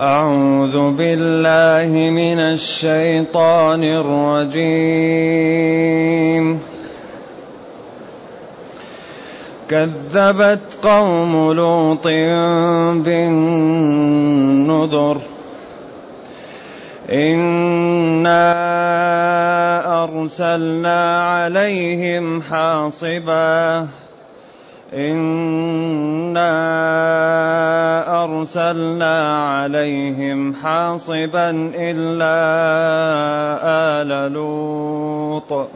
أعوذ 0.00 0.90
بالله 0.90 2.10
من 2.10 2.38
الشيطان 2.38 3.84
الرجيم. 3.84 6.60
كذبت 9.70 10.60
قوم 10.82 11.52
لوط 11.52 12.06
بالنذر. 13.04 15.20
إنا 17.12 18.54
أرسلنا 20.04 21.22
عليهم 21.22 22.42
حاصباً. 22.42 23.86
إنا 24.94 26.48
أرسلنا 28.24 29.44
عليهم 29.48 30.54
حاصبا 30.54 31.50
إلا 31.74 32.38
آل 34.00 34.32
لوط 34.32 35.68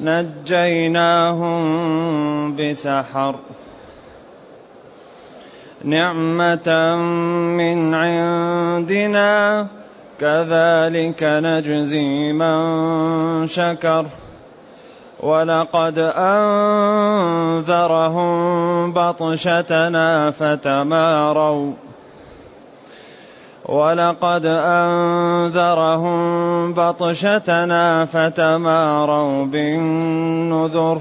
نجيناهم 0.00 1.62
بسحر 2.56 3.34
نعمة 5.84 6.96
من 7.56 7.94
عندنا 7.94 9.66
كذلك 10.20 11.22
نجزي 11.22 12.32
من 12.32 13.46
شكر 13.46 14.06
ولقد 15.22 15.98
أنذرهم 15.98 17.72
بطشتنا 18.92 20.30
فتماروا. 20.30 21.72
ولقد 23.68 24.46
أنذرهم 24.46 26.18
بطشتنا 26.72 28.04
فتماروا 28.04 29.44
بالنذر. 29.44 30.98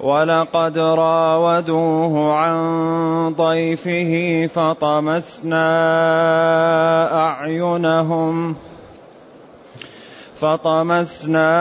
ولقد 0.00 0.78
راودوه 0.78 2.34
عن 2.34 3.34
ضيفه 3.38 4.46
فطمسنا 4.46 5.68
أعينهم. 7.18 8.56
فطمسنا 10.42 11.54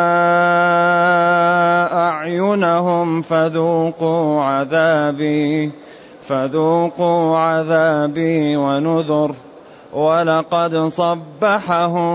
أعينهم 2.09 3.21
فذوقوا 3.21 4.43
عذابي 4.43 5.71
فذوقوا 6.27 7.37
عذابي 7.37 8.55
ونذر. 8.55 9.35
ولقد 9.93 10.75
صبحهم 10.75 12.11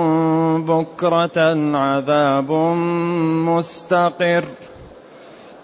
بكرة 0.65 1.39
عذاب 1.77 2.53
مستقر 3.47 4.45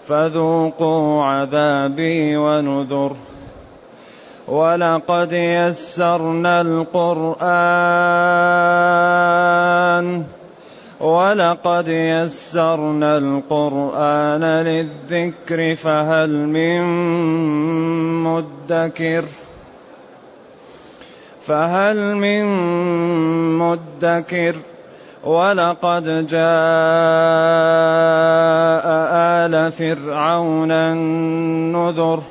فذوقوا 0.07 1.23
عذابي 1.23 2.37
ونذر. 2.37 3.15
ولقد 4.47 5.31
يسرنا 5.31 6.61
القرآن 6.61 7.63
ولقد 11.03 11.87
يسرنا 11.87 13.17
القرآن 13.17 14.43
للذكر 14.43 15.75
فهل 15.75 16.29
من 16.29 16.81
مدكر 18.23 19.25
فهل 21.47 22.15
من 22.15 22.45
مدكر 23.59 24.55
ولقد 25.23 26.27
جاء 26.27 26.43
آل 29.43 29.71
فرعون 29.71 30.71
النذر 30.71 32.21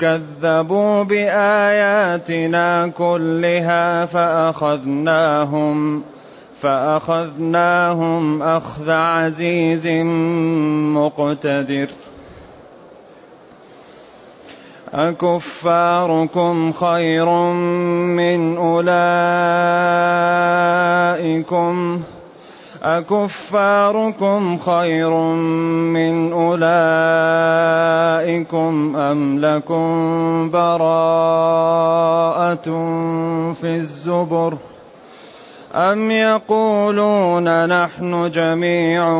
كذبوا 0.00 1.02
بآياتنا 1.02 2.88
كلها 2.88 4.04
فأخذناهم 4.04 6.02
فأخذناهم 6.60 8.42
أخذ 8.42 8.90
عزيز 8.90 9.88
مقتدر. 10.96 11.88
أكفاركم 14.94 16.72
خير 16.72 17.28
من 18.16 18.56
أولئكم. 18.56 18.96
أكفاركم 22.82 24.58
خير 24.58 25.10
من 25.10 26.32
أولئكم 26.32 26.66
أم 28.96 29.40
لكم 29.40 30.50
براءة 30.50 31.36
في 33.52 33.76
الزبر 33.76 34.54
ۖ؟ 34.54 34.75
أم 35.76 36.10
يقولون 36.10 37.66
نحن 37.66 38.30
جميع 38.30 39.10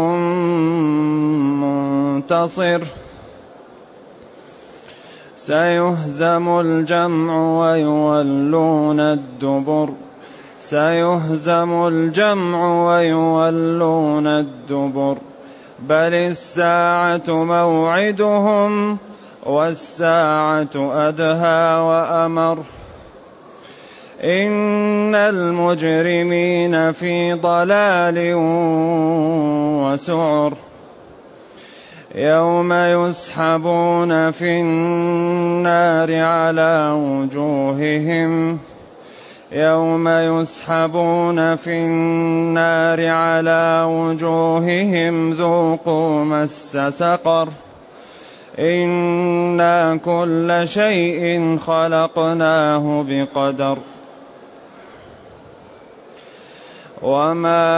منتصر 1.61 2.81
سيهزم 5.37 6.61
الجمع 6.61 7.61
ويولون 7.61 9.01
الدبر 9.01 9.89
سيهزم 10.61 11.87
الجمع 11.87 12.87
ويولون 12.89 14.27
الدبر 14.27 15.19
بل 15.79 16.15
الساعة 16.15 17.23
موعدهم 17.29 18.99
والساعة 19.47 20.75
أدهى 20.77 21.81
وأمر 21.81 22.59
إن 24.25 25.15
المجرمين 25.15 26.93
في 26.93 27.33
ضلال 27.33 28.33
وسعر 29.85 30.53
يوم 32.15 32.73
يسحبون 32.73 34.31
في 34.31 34.61
النار 34.61 36.15
على 36.15 36.91
وجوههم 36.97 38.59
يوم 39.53 40.09
يسحبون 40.09 41.57
في 41.57 41.73
النار 41.73 43.09
على 43.09 43.85
وجوههم 43.89 45.33
ذوقوا 45.33 46.25
مس 46.25 46.77
سقر 46.77 47.49
إنا 48.59 49.97
كل 49.97 50.63
شيء 50.65 51.57
خلقناه 51.59 53.05
بقدر 53.09 53.79
وما 57.03 57.69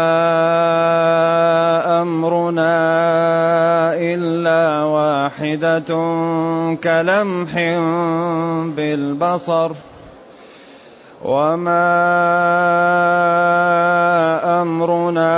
امرنا 2.02 2.78
الا 3.94 4.82
واحدة 4.84 5.90
كلمح 6.84 7.52
بالبصر 8.76 9.70
وما 11.24 11.88
امرنا 14.62 15.34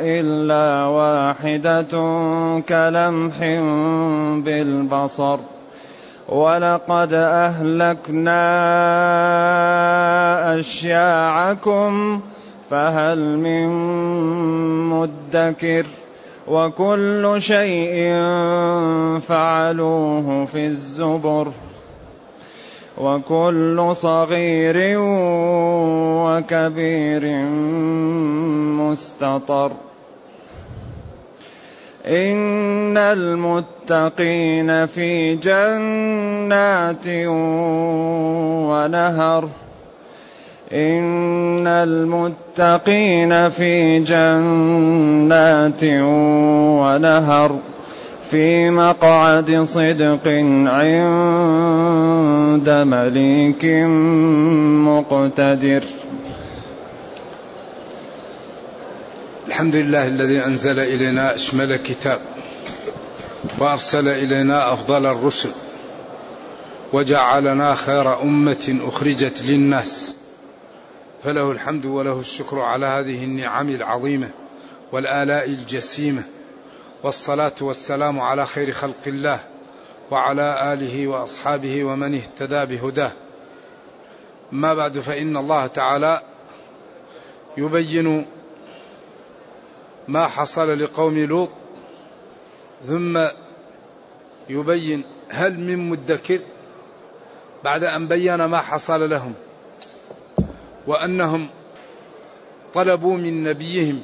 الا 0.00 0.84
واحدة 0.84 1.94
كلمح 2.68 3.38
بالبصر 4.44 5.38
ولقد 6.28 7.12
أهلكنا 7.12 8.40
أشياعكم 10.58 12.20
فهل 12.70 13.38
من 13.38 13.68
مدكر؟ 14.90 15.86
وكل 16.48 17.34
شيء 17.38 18.14
فعلوه 19.20 20.44
في 20.44 20.66
الزبر. 20.66 21.48
وكل 22.98 23.90
صغير 23.96 24.96
وكبير 26.24 27.38
مستطر. 28.78 29.72
إن 32.08 32.96
المتقين 32.96 34.86
في 34.86 35.36
جنات 35.36 37.06
ونهر. 38.68 39.48
إن 40.72 41.66
المتقين 41.66 43.50
في 43.50 43.98
جنات 43.98 45.84
ونهر. 46.80 47.56
في 48.30 48.70
مقعد 48.70 49.62
صدق 49.62 50.28
عند 50.66 52.70
مليك 52.70 53.64
مقتدر. 54.88 55.82
الحمد 59.58 59.76
لله 59.76 60.06
الذي 60.06 60.44
أنزل 60.44 60.78
إلينا 60.78 61.34
أشمل 61.34 61.76
كتاب 61.76 62.20
وأرسل 63.58 64.08
إلينا 64.08 64.72
أفضل 64.72 65.06
الرسل 65.06 65.50
وجعلنا 66.92 67.74
خير 67.74 68.22
أمة 68.22 68.78
أخرجت 68.82 69.42
للناس 69.42 70.16
فله 71.24 71.50
الحمد 71.50 71.86
وله 71.86 72.20
الشكر 72.20 72.60
على 72.60 72.86
هذه 72.86 73.24
النعم 73.24 73.68
العظيمة 73.68 74.30
والآلاء 74.92 75.44
الجسيمة 75.44 76.22
والصلاة 77.02 77.54
والسلام 77.60 78.20
على 78.20 78.46
خير 78.46 78.72
خلق 78.72 79.02
الله 79.06 79.40
وعلى 80.10 80.72
آله 80.72 81.06
وأصحابه 81.06 81.84
ومن 81.84 82.14
اهتدى 82.14 82.76
بهداه. 82.76 83.12
ما 84.52 84.74
بعد 84.74 84.98
فإن 84.98 85.36
الله 85.36 85.66
تعالى 85.66 86.22
يبين 87.56 88.26
ما 90.08 90.26
حصل 90.26 90.82
لقوم 90.82 91.18
لوط 91.18 91.50
ثم 92.86 93.26
يبين 94.48 95.04
هل 95.28 95.60
من 95.60 95.88
مدكر 95.88 96.40
بعد 97.64 97.84
أن 97.84 98.08
بين 98.08 98.44
ما 98.44 98.58
حصل 98.58 99.10
لهم 99.10 99.34
وأنهم 100.86 101.48
طلبوا 102.74 103.16
من 103.16 103.44
نبيهم 103.44 104.02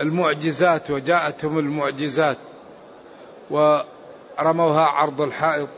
المعجزات 0.00 0.90
وجاءتهم 0.90 1.58
المعجزات 1.58 2.36
ورموها 3.50 4.82
عرض 4.82 5.20
الحائط 5.20 5.68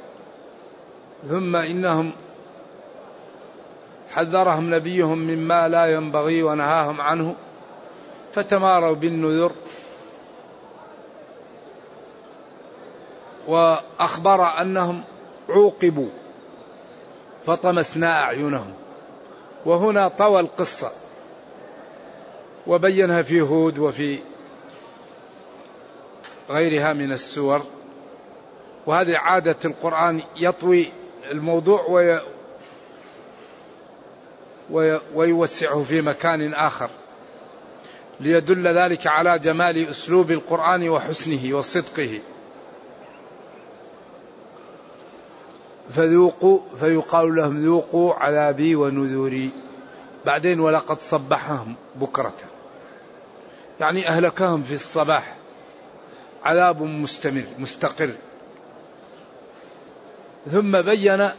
ثم 1.28 1.56
إنهم 1.56 2.12
حذرهم 4.14 4.74
نبيهم 4.74 5.18
مما 5.18 5.68
لا 5.68 5.86
ينبغي 5.86 6.42
ونهاهم 6.42 7.00
عنه 7.00 7.34
فتماروا 8.34 8.94
بالنذر. 8.94 9.52
وأخبر 13.48 14.60
أنهم 14.60 15.02
عوقبوا 15.48 16.08
فطمسنا 17.44 18.22
أعينهم. 18.22 18.74
وهنا 19.66 20.08
طوى 20.08 20.40
القصة 20.40 20.92
وبينها 22.66 23.22
في 23.22 23.40
هود 23.40 23.78
وفي 23.78 24.18
غيرها 26.50 26.92
من 26.92 27.12
السور. 27.12 27.62
وهذه 28.86 29.16
عادة 29.16 29.56
القرآن 29.64 30.22
يطوي 30.36 30.88
الموضوع 31.30 31.86
ويوسعه 35.14 35.82
في 35.82 36.00
مكان 36.00 36.54
آخر. 36.54 36.90
ليدل 38.20 38.78
ذلك 38.78 39.06
على 39.06 39.38
جمال 39.38 39.88
أسلوب 39.88 40.30
القرآن 40.30 40.88
وحسنه 40.88 41.56
وصدقه. 41.56 42.20
فذوقوا 45.90 46.60
فيقال 46.76 47.34
لهم 47.34 47.64
ذوقوا 47.64 48.14
عذابي 48.14 48.76
ونذوري. 48.76 49.50
بعدين 50.26 50.60
ولقد 50.60 51.00
صبحهم 51.00 51.74
بكرة. 51.96 52.34
يعني 53.80 54.08
أهلكهم 54.08 54.62
في 54.62 54.74
الصباح. 54.74 55.34
عذاب 56.44 56.82
مستمر 56.82 57.44
مستقر. 57.58 58.10
ثم 60.52 60.82
بين 60.82 61.30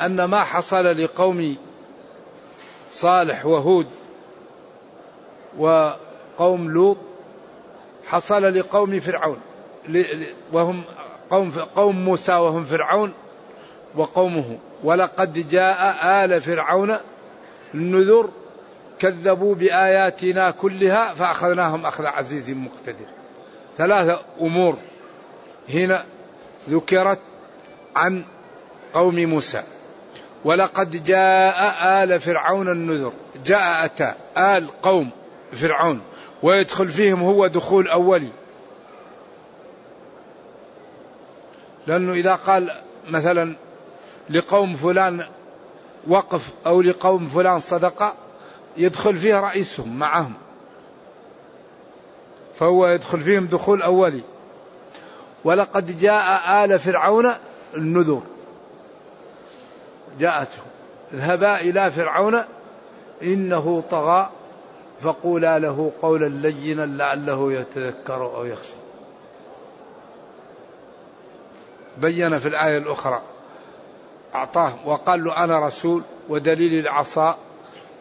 أن 0.00 0.24
ما 0.24 0.44
حصل 0.44 1.02
لقوم 1.04 1.56
صالح 2.92 3.46
وهود 3.46 3.86
وقوم 5.58 6.70
لوط 6.70 6.96
حصل 8.06 8.58
لقوم 8.58 9.00
فرعون 9.00 9.40
وهم 10.52 10.84
قوم 11.30 11.50
قوم 11.50 12.04
موسى 12.04 12.32
وهم 12.32 12.64
فرعون 12.64 13.12
وقومه. 13.94 14.58
ولقد 14.84 15.48
جاء 15.48 16.06
آل 16.24 16.40
فرعون 16.40 16.96
النذر 17.74 18.28
كذبوا 18.98 19.54
بآياتنا 19.54 20.50
كلها 20.50 21.14
فأخذناهم 21.14 21.86
أخذ 21.86 22.06
عزيز 22.06 22.50
مقتدر. 22.50 23.06
ثلاثة 23.78 24.20
أمور 24.40 24.76
هنا 25.68 26.04
ذكرت 26.70 27.18
عن 27.96 28.24
قوم 28.94 29.14
موسى. 29.14 29.62
ولقد 30.44 31.04
جاء 31.04 31.84
آل 32.02 32.20
فرعون 32.20 32.68
النذر. 32.68 33.12
جاء 33.46 33.84
أتى 33.84 34.14
آل 34.36 34.68
قوم 34.82 35.10
فرعون 35.52 36.00
ويدخل 36.42 36.88
فيهم 36.88 37.22
هو 37.22 37.46
دخول 37.46 37.88
أولي 37.88 38.28
لأنه 41.86 42.12
إذا 42.12 42.34
قال 42.34 42.70
مثلا 43.08 43.56
لقوم 44.30 44.74
فلان 44.74 45.24
وقف 46.06 46.50
أو 46.66 46.82
لقوم 46.82 47.26
فلان 47.26 47.60
صدقة 47.60 48.14
يدخل 48.76 49.16
فيه 49.16 49.40
رئيسهم 49.40 49.98
معهم. 49.98 50.34
فهو 52.58 52.86
يدخل 52.86 53.20
فيهم 53.20 53.46
دخول 53.46 53.82
أولي 53.82 54.22
ولقد 55.44 55.98
جاء 55.98 56.64
آل 56.64 56.78
فرعون 56.78 57.32
النذر. 57.74 58.22
جاءتهم 60.18 60.64
اذهبا 61.14 61.60
إلى 61.60 61.90
فرعون 61.90 62.44
إنه 63.22 63.84
طغى 63.90 64.30
فقولا 65.00 65.58
له 65.58 65.92
قولا 66.02 66.26
لينا 66.26 66.82
لعله 66.82 67.52
يتذكر 67.52 68.24
أو 68.36 68.44
يخشى. 68.44 68.72
بين 71.98 72.38
في 72.38 72.48
الآية 72.48 72.78
الأخرى 72.78 73.22
أعطاه 74.34 74.74
وقال 74.84 75.24
له 75.24 75.44
أنا 75.44 75.66
رسول 75.66 76.02
ودليل 76.28 76.86
العصا 76.86 77.38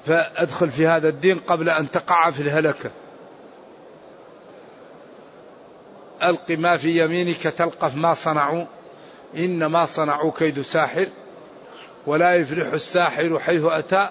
فأدخل 0.05 0.69
في 0.69 0.87
هذا 0.87 1.09
الدين 1.09 1.39
قبل 1.39 1.69
أن 1.69 1.91
تقع 1.91 2.31
في 2.31 2.41
الهلكة. 2.41 2.91
ألق 6.23 6.51
ما 6.51 6.77
في 6.77 7.03
يمينك 7.03 7.41
تلقف 7.41 7.95
ما 7.95 8.13
صنعوا 8.13 8.65
إنما 9.37 9.85
صنعوا 9.85 10.31
كيد 10.37 10.61
ساحر. 10.61 11.07
ولا 12.07 12.35
يفلح 12.35 12.73
الساحر 12.73 13.39
حيث 13.39 13.63
أتى 13.63 14.09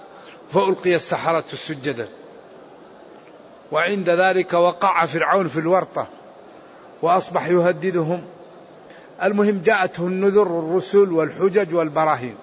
فألقي 0.50 0.94
السحرة 0.94 1.44
سجدا. 1.48 2.08
وعند 3.72 4.10
ذلك 4.10 4.52
وقع 4.52 5.06
فرعون 5.06 5.48
في 5.48 5.60
الورطة 5.60 6.06
وأصبح 7.02 7.48
يهددهم. 7.48 8.22
المهم 9.22 9.62
جاءته 9.64 10.06
النذر 10.06 10.42
الرسل 10.42 11.12
والحجج 11.12 11.74
والبراهين. 11.74 12.34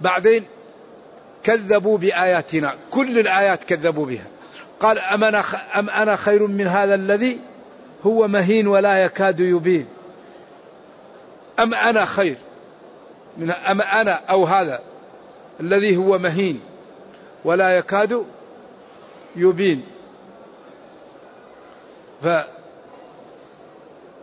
بعدين 0.00 0.44
كذبوا 1.42 1.98
بآياتنا 1.98 2.74
كل 2.90 3.18
الآيات 3.18 3.64
كذبوا 3.64 4.06
بها. 4.06 4.26
قال 4.80 4.98
أم 4.98 5.24
أنا, 5.24 5.44
أم 5.78 5.90
أنا 5.90 6.16
خير 6.16 6.46
من 6.46 6.66
هذا 6.66 6.94
الذي؟ 6.94 7.38
هو 8.06 8.28
مهين 8.28 8.66
ولا 8.66 9.04
يكاد 9.04 9.40
يبين. 9.40 9.86
أم 11.60 11.74
أنا 11.74 12.04
خير؟ 12.04 12.36
من 13.36 13.50
أم 13.50 13.80
أنا 13.80 14.12
أو 14.12 14.44
هذا 14.44 14.80
الذي 15.60 15.96
هو 15.96 16.18
مهين 16.18 16.60
ولا 17.44 17.70
يكاد 17.70 18.24
يبين. 19.36 19.86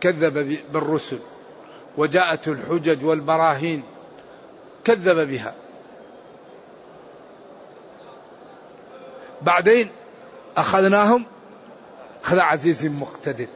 فكذب 0.00 0.58
بالرسل 0.72 1.18
وجاءته 1.96 2.52
الحجج 2.52 3.04
والبراهين 3.04 3.82
كذب 4.84 5.28
بها. 5.28 5.54
بعدين 9.42 9.90
أخذناهم 10.56 11.26
أخذ 12.24 12.38
عزيز 12.38 12.86
مقتدر 12.86 13.46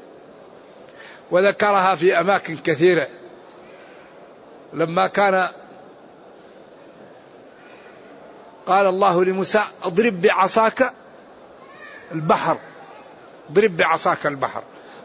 وذكرها 1.31 1.95
في 1.95 2.21
أماكن 2.21 2.57
كثيرة. 2.57 3.09
لما 4.73 5.07
كان 5.07 5.49
قال 8.67 8.87
الله 8.87 9.25
لموسى 9.25 9.63
اضرب 9.85 10.23
بعصاك 10.23 10.93
البحر. 12.13 12.59
اضرب 13.51 13.77
بعصاك 13.77 14.27
البحر. 14.27 14.63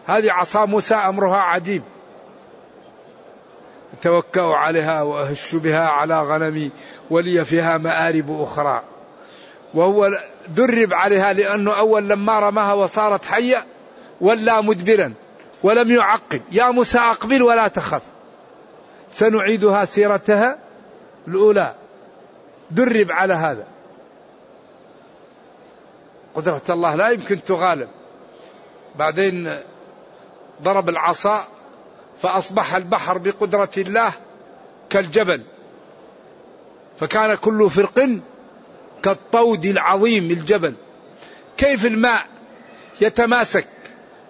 هذه 0.08 0.32
عصا 0.32 0.66
موسى 0.66 0.96
أمرها 0.96 1.38
عجيب. 1.38 1.84
توكأ 4.02 4.42
عليها 4.42 5.02
وأهش 5.02 5.56
بها 5.56 5.88
على 5.88 6.22
غنمي 6.22 6.72
ولي 7.10 7.46
فيها 7.46 7.78
مآرب 7.78 8.42
أخرى. 8.42 8.82
وهو 9.74 10.10
درب 10.48 10.94
عليها 10.94 11.34
لأنه 11.34 11.80
أول 11.80 12.10
لما 12.10 12.40
رماها 12.40 12.74
وصارت 12.74 13.26
حية 13.26 13.66
ولا 14.22 14.62
مدبرا 14.62 15.14
ولم 15.64 15.92
يعقب. 15.92 16.42
يا 16.52 16.70
موسى 16.70 17.00
أقبل 17.00 17.44
ولا 17.44 17.68
تخف. 17.68 18.02
سنعيدها 19.12 19.86
سيرتها 19.86 20.58
الأولى. 21.28 21.76
درب 22.72 23.12
على 23.12 23.34
هذا. 23.34 23.68
قدرة 26.36 26.62
الله 26.70 26.96
لا 26.96 27.10
يمكن 27.10 27.44
تغالب. 27.44 27.90
بعدين 28.96 29.56
ضرب 30.64 30.90
العصا 30.90 31.48
فأصبح 32.22 32.76
البحر 32.76 33.18
بقدرة 33.18 33.72
الله 33.78 34.12
كالجبل. 34.90 35.42
فكان 36.98 37.36
كل 37.36 37.70
فرق 37.70 38.10
كالطود 39.04 39.66
العظيم 39.66 40.32
الجبل. 40.32 40.74
كيف 41.58 41.86
الماء 41.86 42.26
يتماسك 43.02 43.68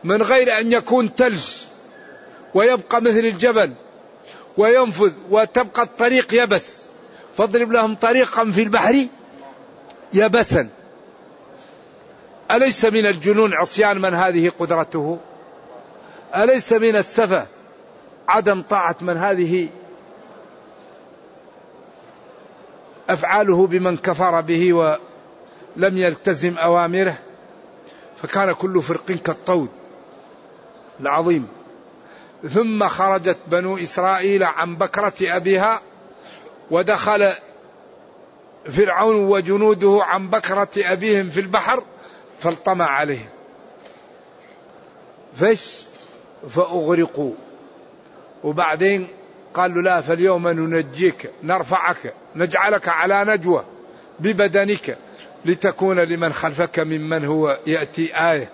من 0.03 0.21
غير 0.21 0.59
أن 0.59 0.71
يكون 0.71 1.09
ثلج 1.17 1.45
ويبقى 2.53 3.01
مثل 3.01 3.19
الجبل؟ 3.19 3.73
وينفذ 4.57 5.13
وتبقى 5.29 5.83
الطريق 5.83 6.43
يبس 6.43 6.81
فاضرب 7.37 7.71
لهم 7.71 7.95
طريقا 7.95 8.51
في 8.51 8.63
البحر 8.63 9.07
يبسا 10.13 10.69
أليس 12.51 12.85
من 12.85 13.05
الجنون 13.05 13.53
عصيان 13.53 14.01
من 14.01 14.13
هذه 14.13 14.51
قدرته؟ 14.59 15.17
أليس 16.35 16.73
من 16.73 16.95
السفة 16.95 17.47
عدم 18.29 18.61
طاعة 18.61 18.95
من 19.01 19.17
هذه 19.17 19.69
أفعاله 23.09 23.67
بمن 23.67 23.97
كفر 23.97 24.41
به 24.41 24.73
ولم 24.73 25.97
يلتزم 25.97 26.57
أوامره؟ 26.57 27.17
فكان 28.17 28.51
كل 28.51 28.81
فرق 28.81 29.05
كالطود 29.05 29.69
العظيم. 30.99 31.47
ثم 32.49 32.87
خرجت 32.87 33.37
بنو 33.47 33.77
إسرائيل 33.77 34.43
عن 34.43 34.75
بكرة 34.75 35.13
أبيها 35.21 35.81
ودخل 36.71 37.33
فرعون 38.69 39.15
وجنوده 39.15 39.99
عن 40.01 40.29
بكرة 40.29 40.69
أبيهم 40.77 41.29
في 41.29 41.39
البحر 41.39 41.83
فالطمع 42.39 42.85
عليهم. 42.85 43.29
فش؟ 45.35 45.81
فأغرقوا. 46.49 47.33
وبعدين 48.43 49.07
قالوا 49.53 49.81
لا 49.81 50.01
فاليوم 50.01 50.47
ننجيك 50.47 51.29
نرفعك 51.43 52.13
نجعلك 52.35 52.87
على 52.87 53.23
نجوى 53.23 53.65
ببدنك 54.19 54.97
لتكون 55.45 55.99
لمن 55.99 56.33
خلفك 56.33 56.79
ممن 56.79 57.25
هو 57.25 57.59
يأتي 57.67 58.31
آية 58.31 58.49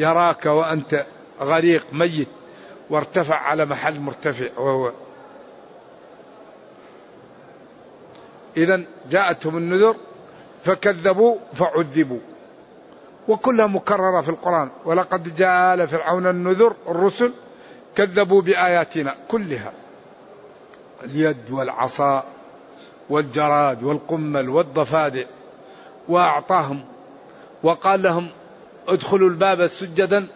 يراك 0.00 0.46
وأنت 0.46 1.04
غريق 1.40 1.86
ميت. 1.92 2.28
وارتفع 2.94 3.36
على 3.36 3.64
محل 3.64 4.00
مرتفع. 4.00 4.48
وهو 4.56 4.92
إذا 8.56 8.84
جاءتهم 9.10 9.56
النذر 9.56 9.96
فكذبوا 10.64 11.36
فعذبوا. 11.54 12.18
وكلها 13.28 13.66
مكررة 13.66 14.20
في 14.20 14.28
القرآن. 14.28 14.70
ولقد 14.84 15.36
جاء 15.36 15.74
آل 15.74 15.88
فرعون 15.88 16.26
النذر 16.26 16.74
الرسل 16.88 17.32
كذبوا 17.96 18.42
بآياتنا 18.42 19.14
كلها. 19.28 19.72
اليد 21.04 21.50
والعصا 21.50 22.24
والجراد 23.10 23.82
والقمل 23.82 24.48
والضفادع. 24.48 25.24
وأعطاهم 26.08 26.84
وقال 27.62 28.02
لهم 28.02 28.28
ادخلوا 28.88 29.28
الباب 29.28 29.66
سجدا 29.66 30.26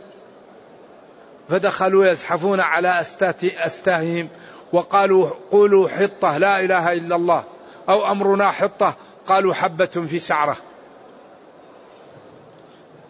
فدخلوا 1.49 2.07
يزحفون 2.07 2.61
على 2.61 3.01
أستاههم 3.65 4.29
وقالوا 4.73 5.31
قولوا 5.51 5.89
حطة 5.89 6.39
لا 6.39 6.61
إله 6.61 6.93
إلا 6.93 7.17
الله 7.17 7.45
أو 7.89 8.13
أمرنا 8.13 8.51
حطة. 8.51 8.95
قالوا 9.27 9.55
حبة 9.55 9.87
في 9.87 10.19
شعرة. 10.19 10.57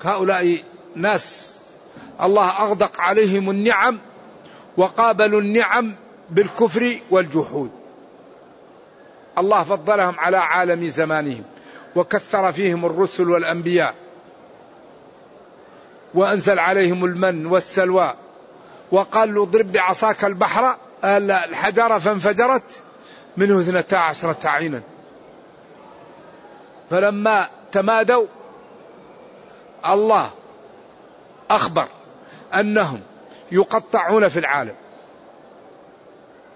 هؤلاء 0.05 0.59
ناس 0.97 1.59
الله 2.23 2.51
أغدق 2.51 3.01
عليهم 3.01 3.51
النعم 3.51 3.99
وقابلوا 4.77 5.41
النعم 5.41 5.95
بالكفر 6.31 6.99
والجحود. 7.11 7.71
الله 9.39 9.63
فضلهم 9.63 10.19
على 10.19 10.37
عالم 10.37 10.87
زمانهم 10.87 11.43
وكثر 11.97 12.53
فيهم 12.53 12.87
الرسل 12.87 13.31
والأنبياء. 13.31 13.95
وأنزل 16.15 16.59
عليهم 16.59 17.05
المن 17.05 17.47
والسلوى. 17.47 18.15
وقال 18.93 19.35
له 19.35 19.43
اضرب 19.43 19.73
بعصاك 19.73 20.25
البحر 20.25 20.77
الحجرة 21.05 21.99
فانفجرت. 21.99 22.83
منه 23.37 23.61
اثنتا 23.61 23.97
عشرة 23.97 24.49
عينا. 24.49 24.83
فلما 26.91 27.49
تمادوا 27.73 28.27
الله 29.87 30.31
أخبر 31.51 31.89
أنهم 32.55 33.01
يقطعون 33.53 34.29
في 34.29 34.39
العالم. 34.39 34.75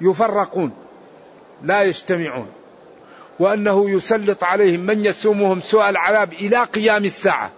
يفرقون 0.00 0.72
لا 1.62 1.82
يجتمعون. 1.82 2.48
وأنه 3.38 3.90
يسلط 3.90 4.44
عليهم 4.44 4.80
من 4.80 5.04
يسومهم 5.04 5.60
سوء 5.60 5.88
العذاب 5.88 6.32
إلى 6.32 6.64
قيام 6.64 7.04
الساعة. 7.04 7.50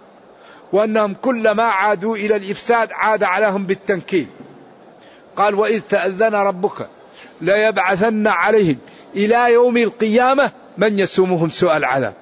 وأنهم 0.73 1.13
كلما 1.13 1.63
عادوا 1.63 2.15
إلى 2.15 2.35
الإفساد 2.35 2.91
عاد 2.91 3.23
عليهم 3.23 3.65
بالتنكيل. 3.65 4.27
قال 5.35 5.55
وإذ 5.55 5.81
تأذن 5.89 6.35
ربك 6.35 6.87
ليبعثن 7.41 8.27
عليهم 8.27 8.77
إلى 9.15 9.53
يوم 9.53 9.77
القيامة 9.77 10.51
من 10.77 10.99
يسومهم 10.99 11.49
سوء 11.49 11.77
العذاب. 11.77 12.13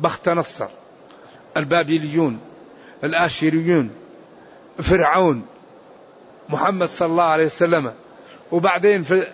بخت 0.00 0.28
نصر 0.28 0.68
البابليون 1.56 2.40
الآشيريون 3.04 3.90
فرعون 4.78 5.42
محمد 6.48 6.88
صلى 6.88 7.08
الله 7.08 7.24
عليه 7.24 7.44
وسلم 7.44 7.92
وبعدين 8.52 9.04
في 9.04 9.26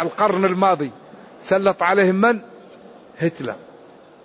القرن 0.00 0.44
الماضي 0.44 0.90
سلط 1.42 1.82
عليهم 1.82 2.14
من؟ 2.14 2.38
هتلر. 3.18 3.54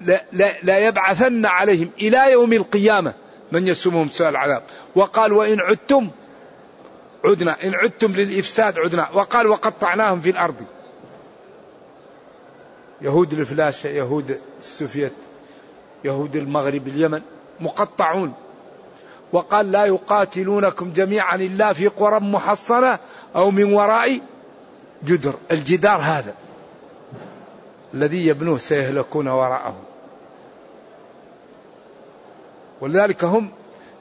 لا, 0.01 0.23
لا, 0.31 0.53
لا 0.63 0.79
يبعثن 0.79 1.45
عليهم 1.45 1.89
إلى 2.01 2.31
يوم 2.31 2.53
القيامة 2.53 3.13
من 3.51 3.67
يسومهم 3.67 4.09
سوء 4.09 4.29
العذاب. 4.29 4.63
وقال 4.95 5.33
وإن 5.33 5.59
عدتم 5.59 6.09
عدنا 7.25 7.63
إن 7.63 7.75
عدتم 7.75 8.11
للإفساد 8.11 8.79
عدنا. 8.79 9.09
وقال 9.13 9.47
وقطعناهم 9.47 10.19
في 10.19 10.29
الأرض. 10.29 10.55
يهود 13.01 13.33
الفلاشة 13.33 13.87
يهود 13.87 14.39
السوفيت 14.59 15.13
يهود 16.03 16.35
المغرب 16.35 16.87
اليمن 16.87 17.21
مقطعون. 17.59 18.33
وقال 19.33 19.71
لا 19.71 19.85
يقاتلونكم 19.85 20.93
جميعا 20.93 21.35
إلا 21.35 21.73
في 21.73 21.87
قرى 21.87 22.19
محصنة 22.19 22.99
أو 23.35 23.51
من 23.51 23.73
وراء 23.73 24.19
جدر. 25.03 25.33
الجدار 25.51 25.99
هذا 26.01 26.33
الذي 27.93 28.27
يبنوه 28.27 28.57
سيهلكون 28.57 29.27
وراءه. 29.27 29.75
ولذلك 32.81 33.23
هم 33.23 33.51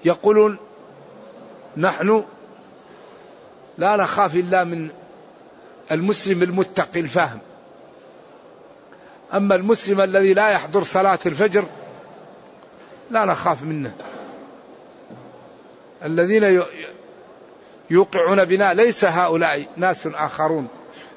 يقولون 0.05 0.57
نحن 1.77 2.25
لا 3.79 3.97
نخاف 3.97 4.35
إلا 4.35 4.65
من 4.65 4.89
المسلم 5.93 6.43
المتقي 6.43 7.01
الفاهم 7.01 7.39
أما 9.35 9.55
المسلم 9.55 10.01
الذي 10.01 10.35
لا 10.35 10.49
يحضر 10.49 10.83
صلاة 10.83 11.19
الفجر 11.27 11.65
لا 13.11 13.25
نخاف 13.25 13.63
منه. 13.63 13.95
الذين 16.05 16.63
يوقعون 17.91 18.45
بنا 18.45 18.75
ليس 18.75 19.05
هؤلاء 19.05 19.67
ناس 19.77 20.07
آخرون. 20.07 20.69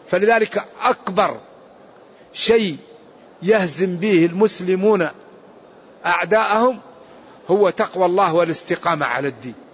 فلذلك 0.07 0.65
أكبر 0.81 1.37
شيء 2.33 2.77
يهزم 3.43 3.95
به 3.95 4.25
المسلمون 4.25 5.09
أعداءهم 6.05 6.79
هو 7.47 7.69
تقوى 7.69 8.05
الله 8.05 8.35
والاستقامة 8.35 9.05
على 9.05 9.27
الدين. 9.27 9.66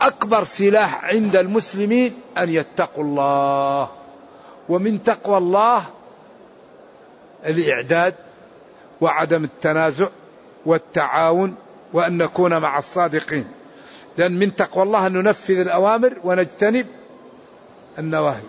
أكبر 0.00 0.44
سلاح 0.44 1.04
عند 1.04 1.36
المسلمين 1.36 2.14
أن 2.38 2.50
يتقوا 2.50 3.04
الله. 3.04 3.88
ومن 4.68 5.02
تقوى 5.02 5.38
الله 5.38 5.82
الإعداد 7.46 8.14
وعدم 9.00 9.44
التنازع 9.44 10.08
والتعاون 10.66 11.54
وأن 11.92 12.18
نكون 12.18 12.58
مع 12.58 12.78
الصادقين. 12.78 13.48
لأن 14.18 14.38
من 14.38 14.56
تقوى 14.56 14.82
الله 14.82 15.06
أن 15.06 15.12
ننفذ 15.12 15.58
الأوامر 15.58 16.16
ونجتنب 16.24 16.86
النواهي. 17.98 18.42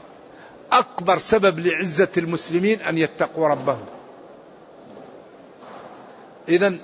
أكبر 0.72 1.18
سبب 1.18 1.60
لعزة 1.60 2.12
المسلمين 2.18 2.82
أن 2.82 2.98
يتقوا 2.98 3.48
ربهم. 3.48 3.86
إذا 6.50 6.78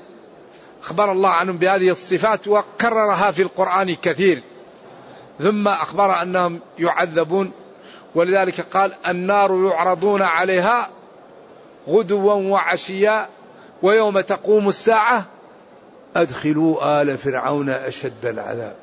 أخبر 0.84 1.12
الله 1.12 1.30
عنهم 1.30 1.58
بهذه 1.58 1.90
الصفات 1.90 2.48
وكررها 2.48 3.32
في 3.32 3.42
القرآن 3.42 3.96
كثير. 3.96 4.44
ثم 5.40 5.68
أخبر 5.68 6.22
أنهم 6.22 6.60
يعذبون 6.80 7.52
ولذلك 8.16 8.62
قال 8.62 8.94
النار 9.08 9.66
يعرضون 9.66 10.22
عليها 10.22 10.90
غدوا 11.88 12.34
وعشيا 12.34 13.30
ويوم 13.84 14.20
تقوم 14.20 14.68
الساعة 14.68 15.26
أدخلوا 16.16 17.02
آل 17.02 17.18
فرعون 17.18 17.70
أشد 17.70 18.26
العذاب. 18.26 18.76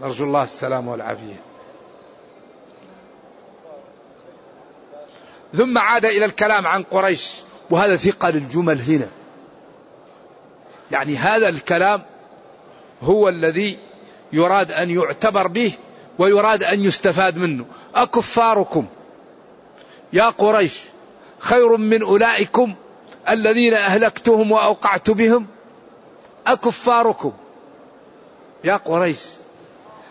نرجو 0.00 0.24
الله 0.24 0.42
السلام 0.42 0.88
والعافية. 0.88 1.40
ثم 5.54 5.78
عاد 5.78 6.04
إلى 6.04 6.24
الكلام 6.24 6.66
عن 6.66 6.82
قريش 6.82 7.34
وهذا 7.70 7.96
ثقل 7.96 8.36
الجمل 8.36 8.80
هنا. 8.80 9.08
يعني 10.90 11.16
هذا 11.16 11.48
الكلام 11.48 12.02
هو 13.02 13.28
الذي 13.28 13.78
يراد 14.32 14.72
أن 14.72 14.90
يعتبر 14.90 15.46
به 15.46 15.72
ويراد 16.18 16.64
أن 16.64 16.84
يستفاد 16.84 17.36
منه. 17.36 17.66
أكفاركم. 17.94 18.86
يا 20.12 20.28
قريش 20.28 20.80
خير 21.38 21.76
من 21.76 22.02
أولئكم 22.02 22.74
الذين 23.28 23.74
أهلكتهم 23.74 24.52
وأوقعت 24.52 25.10
بهم. 25.10 25.46
أكفاركم. 26.46 27.32
يا 28.64 28.76
قريش 28.76 29.26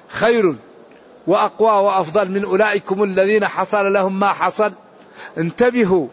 خير 0.08 0.56
وأقوى 1.28 1.84
وأفضل 1.84 2.32
من 2.32 2.46
أولئكم 2.46 3.04
الذين 3.04 3.48
حصل 3.48 3.94
لهم 3.94 4.20
ما 4.20 4.28
حصل. 4.28 4.74
انتبهوا 5.38 6.08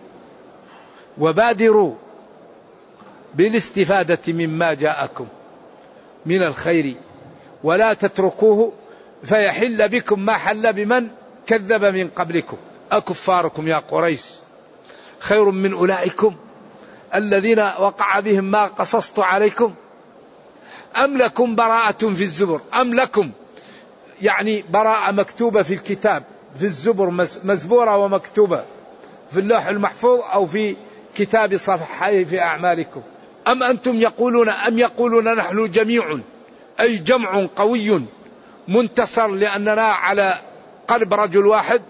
وبادروا 1.19 1.95
بالاستفادة 3.35 4.33
مما 4.33 4.75
جاءكم 4.75 5.27
من 6.27 6.43
الخير. 6.43 6.97
ولا 7.65 7.93
تتركوه 7.93 8.73
فيحل 9.25 9.89
بكم 9.89 10.21
ما 10.21 10.33
حل 10.33 10.73
بمن 10.73 11.09
كذب 11.47 11.85
من 11.85 12.09
قبلكم. 12.09 12.57
أكفاركم 12.93 13.69
يا 13.69 13.83
قريش. 13.91 14.25
خير 15.19 15.51
من 15.51 15.73
أولئكم. 15.73 16.35
الذين 17.15 17.59
وقع 17.59 18.21
بهم 18.21 18.45
ما 18.45 18.65
قصصت 18.67 19.19
عليكم. 19.19 19.75
أم 21.05 21.17
لكم 21.17 21.55
براءة 21.55 22.09
في 22.09 22.23
الزبر؟ 22.23 22.61
أم 22.81 22.95
لكم؟ 22.95 23.31
يعني 24.23 24.65
براءة 24.71 25.13
مكتوبة 25.13 25.63
في 25.63 25.75
الكتاب. 25.75 26.23
في 26.59 26.65
الزبر 26.65 27.11
مزبورة 27.45 27.97
ومكتوبة. 27.97 28.65
في 29.31 29.41
اللوح 29.41 29.67
المحفوظ 29.67 30.21
أو 30.33 30.47
في 30.47 30.77
كتاب 31.17 31.57
صفحي 31.57 32.25
في 32.25 32.41
أعمالكم. 32.41 33.03
أم 33.49 33.63
أنتم 33.63 33.97
يقولون 33.97 34.49
أم 34.49 34.79
يقولون 34.79 35.35
نحن 35.35 35.71
جميع 35.71 36.19
أي 36.81 36.97
جمع 36.97 37.47
قوي 37.57 38.03
منتصر 38.69 39.27
لأننا 39.27 39.83
على 39.83 40.41
قلب 40.89 41.15
رجل 41.15 41.47
واحد 41.47 41.83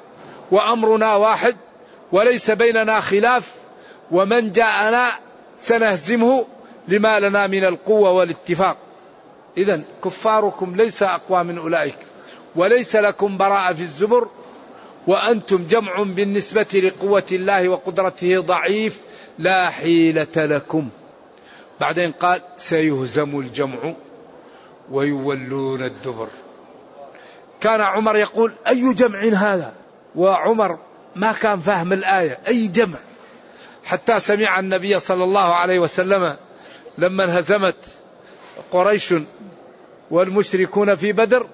وأمرنا 0.50 1.14
واحد 1.14 1.56
وليس 2.12 2.50
بيننا 2.50 3.00
خلاف 3.00 3.54
ومن 4.10 4.52
جاءنا 4.52 5.10
سنهزمه 5.58 6.46
لما 6.88 7.20
لنا 7.20 7.46
من 7.46 7.64
القوة 7.64 8.10
والاتفاق. 8.10 8.76
إذا 9.56 9.82
كفاركم 10.04 10.76
ليس 10.76 11.02
أقوى 11.02 11.44
من 11.44 11.58
أولئك 11.58 11.96
وليس 12.56 12.96
لكم 12.96 13.36
براءة 13.36 13.72
في 13.72 13.82
الزبر 13.82 14.28
وأنتم 15.06 15.66
جمع 15.66 16.02
بالنسبة 16.02 16.66
لقوة 16.74 17.26
الله 17.32 17.68
وقدرته 17.68 18.40
ضعيف 18.40 19.00
لا 19.38 19.70
حيلة 19.70 20.36
لكم. 20.36 20.88
بعدين 21.80 22.12
قال 22.12 22.40
سيهزم 22.56 23.40
الجمع 23.40 23.94
ويولون 24.90 25.82
الدبر. 25.82 26.28
كان 27.60 27.80
عمر 27.80 28.16
يقول 28.16 28.52
أي 28.68 28.94
جمع 28.94 29.18
هذا؟ 29.18 29.72
وعمر 30.16 30.78
ما 31.16 31.32
كان 31.32 31.60
فاهم 31.60 31.92
الآية. 31.92 32.38
أي 32.48 32.66
جمع؟ 32.66 32.98
حتى 33.84 34.20
سمع 34.20 34.58
النبي 34.58 34.98
صلى 34.98 35.24
الله 35.24 35.54
عليه 35.54 35.78
وسلم 35.78 36.36
لما 36.98 37.24
انهزمت 37.24 37.76
قريش 38.70 39.14
والمشركون 40.10 40.94
في 40.94 41.12
بدر 41.12 41.46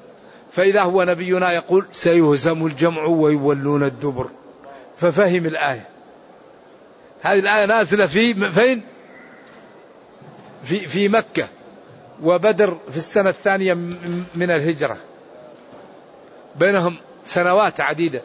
فإذا 0.53 0.83
هو 0.83 1.03
نبينا 1.03 1.53
يقول 1.53 1.87
سيهزم 1.93 2.67
الجمع 2.67 3.05
ويولون 3.05 3.83
الدبر. 3.83 4.31
ففهم 4.97 5.47
الآية. 5.47 5.89
هذه 7.23 7.39
الآية 7.39 7.67
نازلة 7.67 8.07
في 8.07 8.53
فين؟ 8.53 8.83
في, 10.65 10.79
في 10.79 11.09
مكة. 11.09 11.49
وبدر 12.23 12.79
في 12.91 12.97
السنة 12.97 13.29
الثانية 13.29 13.75
من 14.35 14.51
الهجرة. 14.51 14.97
بينهم 16.57 16.99
سنوات 17.25 17.81
عديدة. 17.81 18.23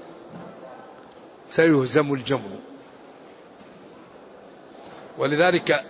سيهزم 1.48 2.14
الجمع. 2.14 2.40
ولذلك 5.18 5.86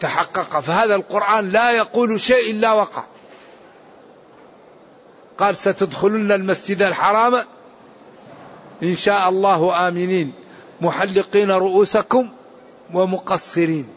تحقق 0.00 0.60
فهذا 0.60 0.94
القرآن 0.94 1.48
لا 1.48 1.70
يقول 1.70 2.20
شيء 2.20 2.50
إلا 2.50 2.72
وقع. 2.72 3.04
قال 5.38 5.56
ستدخلن 5.56 6.32
المسجد 6.32 6.82
الحرام؟ 6.82 7.44
إن 8.82 8.96
شاء 8.96 9.28
الله 9.28 9.88
آمنين. 9.88 10.32
محلقين 10.80 11.50
رؤوسكم 11.50 12.28
ومقصرين. 12.94 13.88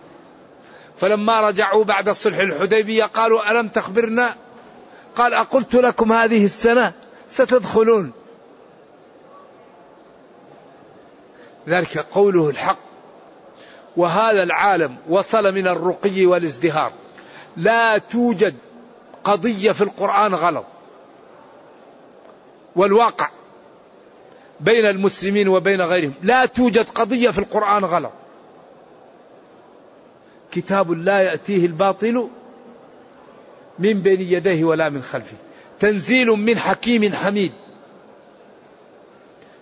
فلما 1.00 1.42
رجعوا 1.42 1.84
بعد 1.84 2.10
صلح 2.10 2.38
الحديبية 2.38 3.04
قالوا 3.04 3.52
ألم 3.52 3.68
تخبرنا؟ 3.68 4.36
قال 5.16 5.34
أقلت 5.34 5.76
لكم 5.76 6.14
هذه 6.14 6.46
السنة 6.46 6.94
ستدخلون. 7.30 8.12
ذلك 11.68 11.98
قوله 11.98 12.50
الحق. 12.50 12.78
وهذا 13.98 14.44
العالم 14.44 14.98
وصل 15.10 15.54
من 15.56 15.68
الرقي 15.68 16.26
والازدهار. 16.26 16.92
لا 17.58 17.98
توجد 17.98 18.56
قضية 19.24 19.72
في 19.72 19.82
القرآن 19.82 20.36
غلط. 20.36 20.66
والواقع 22.76 23.30
بين 24.60 24.86
المسلمين 24.86 25.48
وبين 25.48 25.82
غيرهم. 25.82 26.14
لا 26.24 26.46
توجد 26.46 26.90
قضية 26.90 27.30
في 27.30 27.40
القرآن 27.40 27.86
غلط. 27.86 28.12
كتاب 30.52 30.92
لا 30.92 31.20
يأتيه 31.22 31.66
الباطل 31.66 32.30
من 33.80 33.94
بين 34.02 34.22
يديه 34.22 34.64
ولا 34.64 34.90
من 34.90 35.02
خلفه. 35.02 35.38
تنزيل 35.80 36.28
من 36.28 36.58
حكيم 36.58 37.14
حميد. 37.14 37.52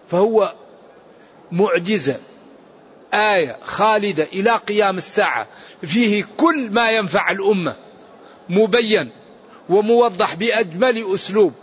فهو 0.08 0.54
معجزة 1.52 2.20
آية 3.14 3.58
خالدة 3.62 4.24
إلى 4.24 4.52
قيام 4.52 4.98
الساعة. 4.98 5.48
فيه 5.82 6.26
كل 6.38 6.72
ما 6.72 6.92
ينفع 6.92 7.32
الأمة 7.32 7.76
مبين 8.50 9.10
وموضح 9.70 10.36
بأجمل 10.36 11.14
أسلوب. 11.16 11.54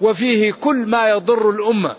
وفيه 0.00 0.52
كل 0.52 0.76
ما 0.76 1.08
يضر 1.08 1.50
الأمة 1.50 1.96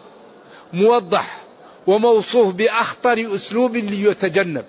موضح 0.73 1.43
وموصوف 1.87 2.53
بأخطر 2.53 3.35
أسلوب 3.35 3.75
ليتجنب. 3.75 4.65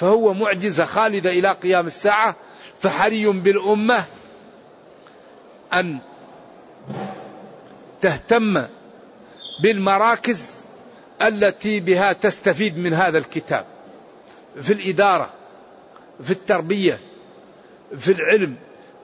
فهو 0.00 0.34
معجزة 0.34 0.84
خالدة 0.84 1.30
إلى 1.30 1.52
قيام 1.52 1.86
الساعة 1.86 2.36
فحري 2.80 3.26
بالأمة 3.26 4.04
أن 5.72 5.98
تهتم 8.00 8.66
بالمراكز 9.62 10.60
التي 11.22 11.80
بها 11.80 12.12
تستفيد 12.12 12.78
من 12.78 12.94
هذا 12.94 13.18
الكتاب. 13.18 13.64
في 14.62 14.72
الإدارة 14.72 15.30
في 16.22 16.30
التربية 16.30 17.00
في 17.98 18.12
العلم 18.12 18.56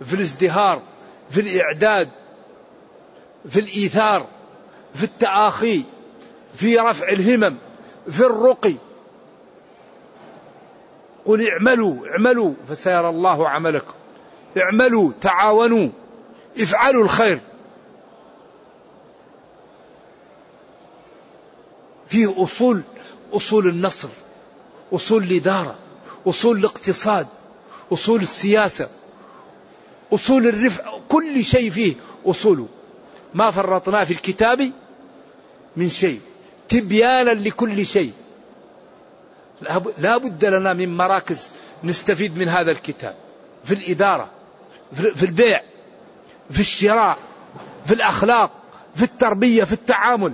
في 0.04 0.14
الازدهار 0.14 0.82
في 1.30 1.40
الإعداد 1.40 2.08
في 3.48 3.60
الإيثار 3.60 4.26
في 4.94 5.04
التآخي 5.04 5.84
في 6.54 6.76
رفع 6.76 7.08
الهمم 7.08 7.56
في 8.08 8.20
الرقي 8.20 8.74
قل 11.26 11.48
اعملوا 11.48 12.06
اعملوا 12.08 12.52
فسيرى 12.68 13.08
الله 13.08 13.48
عملكم. 13.48 13.94
اعملوا 14.58 15.12
تعاونوا 15.20 15.88
افعلوا 16.60 17.04
الخير. 17.04 17.40
فيه 22.06 22.44
أصول 22.44 22.82
أصول 23.32 23.68
النصر 23.68 24.08
أصول 24.92 25.22
الإدارة 25.22 25.74
أصول 26.26 26.58
الاقتصاد 26.58 27.26
أصول 27.92 28.20
السياسة 28.20 28.88
أصول 30.12 30.46
الرفع 30.46 30.98
كل 31.08 31.44
شيء 31.44 31.70
فيه 31.70 31.94
أصوله. 32.26 32.68
ما 33.34 33.50
فرطنا 33.50 34.04
في 34.04 34.10
الكتاب 34.12 34.72
من 35.76 35.90
شيء. 35.90 36.20
تبيانا 36.68 37.30
لكل 37.30 37.86
شيء. 37.86 38.12
لا 39.98 40.16
بد 40.16 40.44
لنا 40.44 40.72
من 40.72 40.96
مراكز 40.96 41.50
نستفيد 41.84 42.36
من 42.36 42.48
هذا 42.48 42.70
الكتاب. 42.70 43.14
في 43.64 43.74
الإدارة 43.74 44.30
في 44.92 45.22
البيع 45.22 45.62
في 46.50 46.60
الشراء 46.60 47.18
في 47.86 47.94
الأخلاق 47.94 48.50
في 48.94 49.02
التربية 49.02 49.64
في 49.64 49.72
التعامل. 49.72 50.32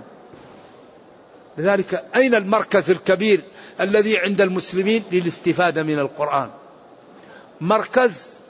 لذلك 1.59 2.05
أين 2.17 2.35
المركز 2.35 2.91
الكبير 2.91 3.45
الذي 3.81 4.19
عند 4.19 4.41
المسلمين 4.41 5.05
للاستفادة 5.13 5.83
من 5.83 5.99
القرآن؟ 5.99 6.51
مركز 7.61 8.41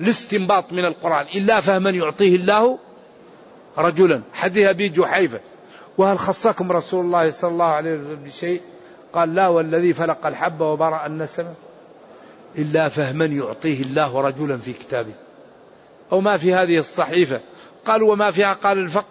الاستنباط 0.00 0.72
من 0.72 0.84
القرآن. 0.84 1.26
إلا 1.34 1.60
فهما 1.60 1.90
يعطيه 1.90 2.36
الله 2.36 2.78
رجلا. 3.78 4.22
حديث 4.32 4.66
أبي 4.66 4.88
جحيفة. 4.88 5.40
وهل 5.98 6.18
خصكم 6.18 6.72
رسول 6.72 7.04
الله 7.04 7.30
صلى 7.30 7.50
الله 7.50 7.64
عليه 7.64 7.92
وسلم 7.92 8.24
بشيء؟ 8.24 8.62
قال 9.12 9.34
لا 9.34 9.48
والذي 9.48 9.92
فلق 9.92 10.26
الحب 10.26 10.60
وبرأ 10.60 11.06
النسمة 11.06 11.54
إلا 12.58 12.88
فهما 12.88 13.24
يعطيه 13.24 13.82
الله 13.82 14.20
رجلا 14.20 14.58
في 14.58 14.72
كتابه. 14.72 15.12
أو 16.12 16.20
ما 16.20 16.36
في 16.36 16.54
هذه 16.54 16.78
الصحيفة. 16.78 17.40
قال 17.84 18.02
وما 18.02 18.30
فيها؟ 18.30 18.52
قال 18.52 18.78
الفق 18.78 19.06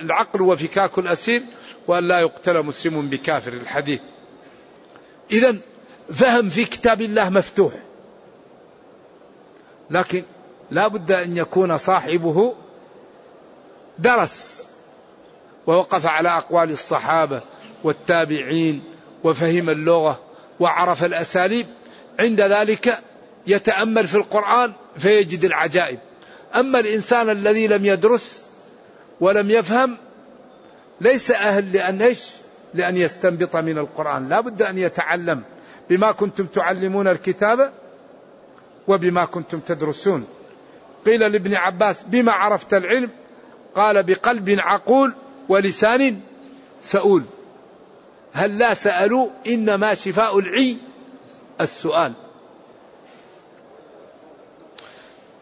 العقل 0.00 0.42
وفكاك 0.42 0.98
الأسير 0.98 1.42
وأن 1.88 2.08
لا 2.08 2.20
يقتل 2.20 2.62
مسلم 2.62 3.08
بكافر 3.08 3.52
الحديث. 3.52 4.00
إذا 5.32 5.56
فهم 6.12 6.48
في 6.48 6.64
كتاب 6.64 7.02
الله 7.02 7.28
مفتوح. 7.28 7.72
لكن 9.90 10.24
لا 10.70 10.88
بد 10.88 11.12
أن 11.12 11.36
يكون 11.36 11.76
صاحبه 11.78 12.54
درس. 13.98 14.66
ووقف 15.66 16.06
على 16.06 16.28
أقوال 16.28 16.70
الصحابة 16.70 17.42
والتابعين 17.84 18.82
وفهم 19.24 19.70
اللغة 19.70 20.20
وعرف 20.60 21.04
الأساليب. 21.04 21.66
عند 22.20 22.40
ذلك 22.40 22.98
يتأمل 23.46 24.06
في 24.06 24.14
القرآن 24.14 24.72
فيجد 24.96 25.44
العجائب. 25.44 25.98
أما 26.54 26.78
الإنسان 26.78 27.30
الذي 27.30 27.66
لم 27.66 27.86
يدرس 27.86 28.52
ولم 29.20 29.50
يفهم 29.50 29.96
ليس 31.00 31.30
أهل 31.30 31.72
لأن 31.72 32.02
إيش؟ 32.02 32.30
لأن 32.74 32.96
يستنبط 32.96 33.56
من 33.56 33.78
القرآن. 33.78 34.28
لا 34.28 34.40
بد 34.40 34.62
أن 34.62 34.78
يتعلم 34.78 35.42
بما 35.90 36.12
كنتم 36.12 36.46
تعلمون 36.46 37.08
الكتاب 37.08 37.72
وبما 38.88 39.24
كنتم 39.24 39.60
تدرسون. 39.60 40.26
قيل 41.06 41.20
لابن 41.20 41.54
عباس 41.54 42.02
بما 42.02 42.32
عرفت 42.32 42.74
العلم؟ 42.74 43.10
قال 43.74 44.02
بقلب 44.02 44.50
عقول 44.50 45.14
ولسان 45.48 46.20
سؤول. 46.82 47.22
هل 48.32 48.58
لا 48.58 48.74
سألوا 48.74 49.28
إنما 49.46 49.94
شفاء 49.94 50.38
العي؟ 50.38 50.76
السؤال. 51.60 52.12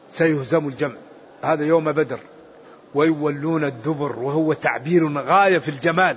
سيهزم 0.09 0.69
الجمع. 0.69 0.95
هذا 1.43 1.65
يوم 1.65 1.93
بدر. 1.93 2.21
ويولون 2.95 3.65
الدبر 3.65 4.19
وهو 4.19 4.53
تعبير 4.53 5.19
غاية 5.19 5.59
في 5.59 5.69
الجمال. 5.69 6.17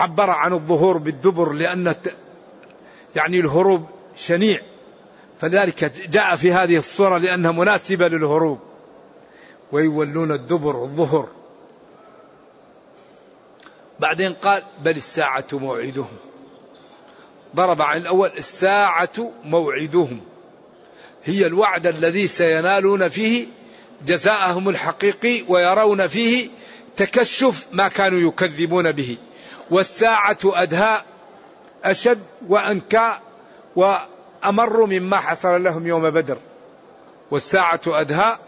عبر 0.00 0.30
عن 0.30 0.52
الظهور 0.52 0.98
بالدبر 0.98 1.52
لأن 1.52 1.94
يعني 3.16 3.40
الهروب 3.40 3.86
شنيع. 4.16 4.60
فذلك 5.40 5.84
جاء 6.08 6.36
في 6.36 6.52
هذه 6.52 6.76
الصورة 6.76 7.18
لأنها 7.18 7.52
مناسبة 7.52 8.08
للهروب. 8.08 8.58
ويولون 9.72 10.32
الدبر 10.32 10.82
الظهر. 10.82 11.28
بعدين 14.00 14.34
قال 14.34 14.62
بل 14.82 14.96
الساعة 14.96 15.46
موعدهم. 15.52 16.16
ضرب 17.56 17.82
عن 17.82 17.96
الأول 17.96 18.30
الساعة 18.38 19.32
موعدهم. 19.44 20.20
هي 21.24 21.46
الوعد 21.46 21.86
الذي 21.86 22.26
سينالون 22.26 23.08
فيه 23.08 23.46
جزاءهم 24.06 24.68
الحقيقي 24.68 25.44
ويرون 25.48 26.06
فيه 26.06 26.48
تكشف 26.96 27.66
ما 27.72 27.88
كانوا 27.88 28.28
يكذبون 28.28 28.92
به. 28.92 29.16
والساعة 29.70 30.38
أدهى 30.44 31.02
أشد 31.84 32.22
وأنكى 32.48 33.18
وأمر 33.76 34.86
مما 34.86 35.16
حصل 35.16 35.62
لهم 35.62 35.86
يوم 35.86 36.10
بدر. 36.10 36.36
والساعة 37.30 37.80
أدهى 37.86 38.38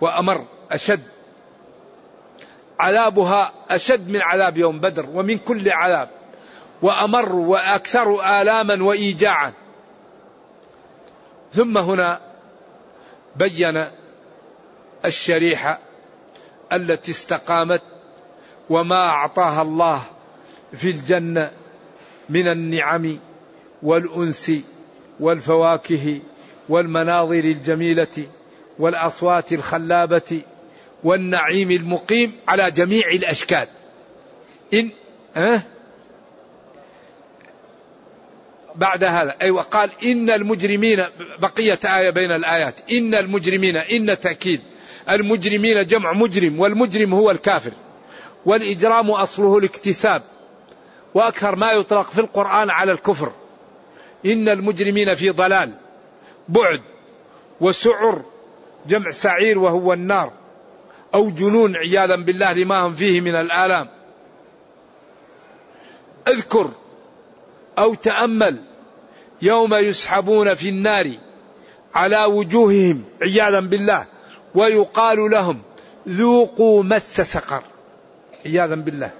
وأمر 0.00 0.44
أشد. 0.70 1.13
عذابها 2.80 3.52
أشد 3.70 4.10
من 4.10 4.22
عذاب 4.22 4.58
يوم 4.58 4.80
بدر 4.80 5.06
ومن 5.14 5.38
كل 5.38 5.70
عذاب 5.70 6.08
وأمر 6.82 7.32
وأكثر 7.32 8.40
آلاما 8.40 8.84
وإيجاعا. 8.84 9.52
ثم 11.52 11.78
هنا 11.78 12.20
بين 13.36 13.86
الشريحة 15.04 15.78
التي 16.72 17.10
استقامت 17.10 17.82
وما 18.70 19.06
أعطاها 19.08 19.62
الله 19.62 20.02
في 20.72 20.90
الجنة 20.90 21.50
من 22.28 22.48
النعم 22.48 23.18
والأنس 23.82 24.52
والفواكه 25.20 26.20
والمناظر 26.68 27.44
الجميلة 27.44 28.26
والأصوات 28.78 29.52
الخلابة 29.52 30.42
والنعيم 31.04 31.70
المقيم 31.70 32.32
على 32.48 32.70
جميع 32.70 33.08
الأشكال. 33.08 33.68
إن 34.74 34.90
أه 35.36 35.62
بعد 38.74 39.04
هذا 39.04 39.36
أيوة 39.42 39.62
قال 39.62 39.90
إن 40.04 40.30
المجرمين 40.30 41.06
بقية 41.38 41.78
آية 41.84 42.10
بين 42.10 42.30
الآيات 42.30 42.74
إن 42.92 43.14
المجرمين 43.14 43.76
إن 43.76 44.20
تأكيد 44.20 44.60
المجرمين 45.10 45.86
جمع 45.86 46.12
مجرم 46.12 46.60
والمجرم 46.60 47.14
هو 47.14 47.30
الكافر. 47.30 47.72
والإجرام 48.46 49.10
أصله 49.10 49.58
الاكتساب. 49.58 50.22
وأكثر 51.14 51.56
ما 51.56 51.72
يطلق 51.72 52.10
في 52.10 52.20
القرآن 52.20 52.70
على 52.70 52.92
الكفر. 52.92 53.32
إن 54.26 54.48
المجرمين 54.48 55.14
في 55.14 55.30
ضلال 55.30 55.74
بعد 56.48 56.80
وسعر 57.60 58.22
جمع 58.86 59.10
سعير 59.10 59.58
وهو 59.58 59.92
النار. 59.92 60.32
أو 61.14 61.30
جنون 61.30 61.76
عياذا 61.76 62.16
بالله 62.16 62.52
لما 62.52 62.80
هم 62.80 62.94
فيه 62.94 63.20
من 63.20 63.34
الآلام. 63.34 63.88
أذكر 66.28 66.70
أو 67.78 67.94
تأمل 67.94 68.60
يوم 69.42 69.74
يسحبون 69.74 70.54
في 70.54 70.68
النار 70.68 71.12
على 71.94 72.24
وجوههم 72.24 73.04
عياذا 73.22 73.60
بالله 73.60 74.06
ويقال 74.54 75.30
لهم 75.30 75.62
ذوقوا 76.08 76.82
مس 76.82 77.20
سقر. 77.20 77.62
عياذا 78.46 78.74
بالله. 78.74 79.10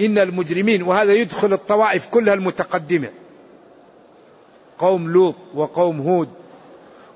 إن 0.00 0.18
المجرمين 0.18 0.82
وهذا 0.82 1.12
يدخل 1.12 1.52
الطوائف 1.52 2.08
كلها 2.08 2.34
المتقدمة. 2.34 3.10
قوم 4.78 5.12
لوط 5.12 5.34
وقوم 5.54 6.00
هود 6.00 6.28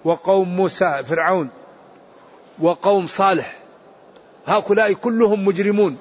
وقوم 0.04 0.56
موسى 0.56 1.04
فرعون 1.04 1.48
وقوم 2.58 3.06
صالح. 3.06 3.67
هؤلاء 4.48 4.92
كلهم 4.92 5.44
مجرمون. 5.44 5.98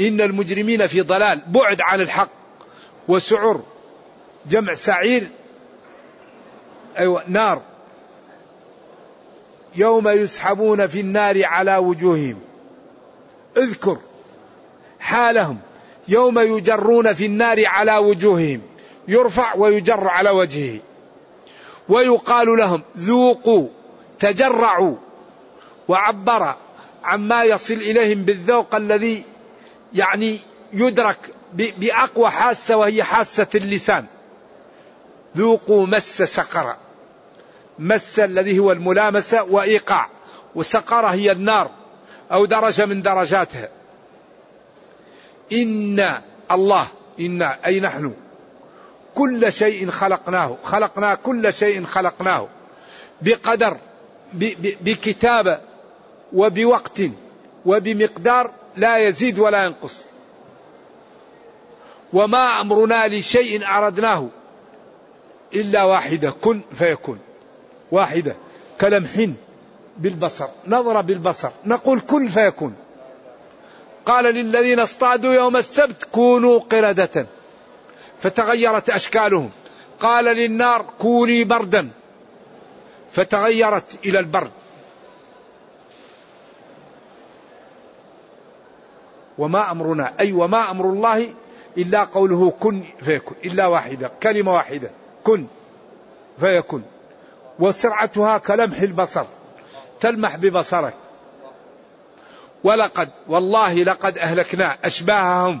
إن 0.00 0.20
المجرمين 0.20 0.86
في 0.86 1.00
ضلال 1.00 1.42
بعد 1.46 1.80
عن 1.80 2.00
الحق 2.00 2.28
وسعر 3.08 3.60
جمع 4.50 4.74
سعير 4.74 5.28
أيوة 6.98 7.22
نار. 7.26 7.62
يوم 9.74 10.08
يسحبون 10.08 10.86
في 10.86 11.00
النار 11.00 11.44
على 11.44 11.76
وجوههم. 11.76 12.38
اذكر 13.56 13.98
حالهم. 15.00 15.58
يوم 16.08 16.38
يجرون 16.38 17.12
في 17.12 17.26
النار 17.26 17.66
على 17.66 17.96
وجوههم. 17.96 18.62
يرفع 19.08 19.54
ويجر 19.56 20.08
على 20.08 20.30
وجهه. 20.30 20.80
ويقال 21.88 22.56
لهم 22.58 22.82
ذوقوا 22.96 23.68
تجرعوا. 24.18 24.96
وعبر 25.88 26.54
عما 27.04 27.44
يصل 27.44 27.74
إليهم 27.74 28.22
بالذوق 28.22 28.74
الذي 28.74 29.24
يعني 29.94 30.40
يدرك 30.72 31.18
بأقوى 31.52 32.30
حاسة 32.30 32.76
وهي 32.76 33.02
حاسة 33.02 33.46
اللسان. 33.54 34.06
ذوقوا 35.36 35.86
مس 35.86 36.22
سقر. 36.22 36.76
مس 37.78 38.18
الذي 38.18 38.58
هو 38.58 38.72
الملامسة 38.72 39.42
وإيقاع. 39.42 40.08
وسقر 40.54 41.06
هي 41.06 41.32
النار 41.32 41.70
أو 42.32 42.44
درجه 42.44 42.86
من 42.86 43.02
درجاتها. 43.02 43.68
إن 45.52 46.12
الله 46.52 46.86
أنا 47.20 47.58
أي 47.66 47.80
نحن 47.80 48.14
كل 49.14 49.52
شيء 49.52 49.90
خلقناه. 49.90 50.56
خلقنا 50.64 51.14
كل 51.14 51.52
شيء 51.52 51.86
خلقناه. 51.86 52.48
بقدر 53.22 53.76
بكتابة 54.80 55.73
وبوقت 56.34 57.00
وبمقدار 57.66 58.50
لا 58.76 58.98
يزيد 58.98 59.38
ولا 59.38 59.64
ينقص. 59.64 60.04
وما 62.12 62.60
أمرنا 62.60 63.08
لشيء 63.08 63.66
أردناه 63.66 64.28
إلا 65.54 65.82
واحدة 65.82 66.30
كن 66.30 66.60
فيكون. 66.74 67.18
واحدة 67.92 68.36
كلمح 68.80 69.28
بالبصر 69.98 70.48
نظرة 70.66 71.00
بالبصر 71.00 71.50
نقول 71.66 72.00
كن 72.00 72.28
فيكون. 72.28 72.74
قال 74.06 74.24
للذين 74.24 74.80
اصطادوا 74.80 75.34
يوم 75.34 75.56
السبت 75.56 76.04
كونوا 76.04 76.58
قردة. 76.58 77.26
فتغيرت 78.20 78.90
أشكالهم. 78.90 79.50
قال 80.00 80.24
للنار 80.24 80.86
كوني 80.98 81.44
بردا. 81.44 81.90
فتغيرت 83.12 83.98
إلى 84.04 84.18
البرد. 84.18 84.50
وما 89.38 89.70
أمرنا 89.70 90.12
أي 90.20 90.32
وما 90.32 90.70
أمر 90.70 90.84
الله 90.84 91.28
إلا 91.78 92.04
قوله 92.04 92.50
كن 92.60 92.82
فيكون. 93.02 93.36
إلا 93.44 93.66
واحدة 93.66 94.10
كلمة 94.22 94.54
واحدة 94.54 94.90
كن 95.24 95.46
فيكون. 96.40 96.82
وسرعتها 97.58 98.38
كلمح 98.38 98.80
البصر 98.80 99.24
تلمح 100.00 100.36
ببصرك. 100.36 100.94
ولقد 102.64 103.08
والله 103.28 103.74
لقد 103.74 104.18
أهلكنا 104.18 104.76
أشباههم 104.84 105.60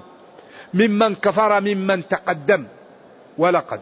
ممن 0.74 1.14
كفر 1.14 1.60
ممن 1.60 2.08
تقدم. 2.08 2.64
ولقد. 3.38 3.80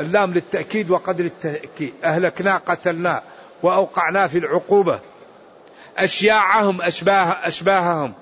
اللام 0.00 0.32
للتأكيد 0.32 0.90
وقد 0.90 1.20
للتأكيد. 1.20 1.94
أهلكنا 2.04 2.56
قتلنا 2.56 3.22
وأوقعنا 3.62 4.26
في 4.26 4.38
العقوبة. 4.38 5.00
أشياعهم 5.98 6.82
أشباه 6.82 7.48
أشباههم. 7.48 8.12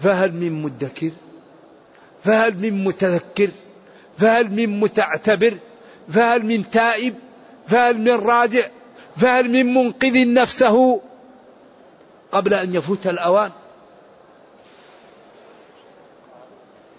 فهل 0.00 0.32
من 0.32 0.62
مدكر؟ 0.62 1.10
فهل 2.22 2.58
من 2.58 2.84
متذكر؟ 2.84 3.50
فهل 4.18 4.50
من 4.52 4.80
متعتبر؟ 4.80 5.58
فهل 6.08 6.46
من 6.46 6.70
تائب؟ 6.70 7.14
فهل 7.66 7.98
من 7.98 8.08
راجع؟ 8.08 8.66
فهل 9.16 9.50
من 9.50 9.74
منقذ 9.74 10.32
نفسه؟ 10.32 11.00
قبل 12.32 12.54
أن 12.54 12.74
يفوت 12.74 13.06
الأوان. 13.06 13.50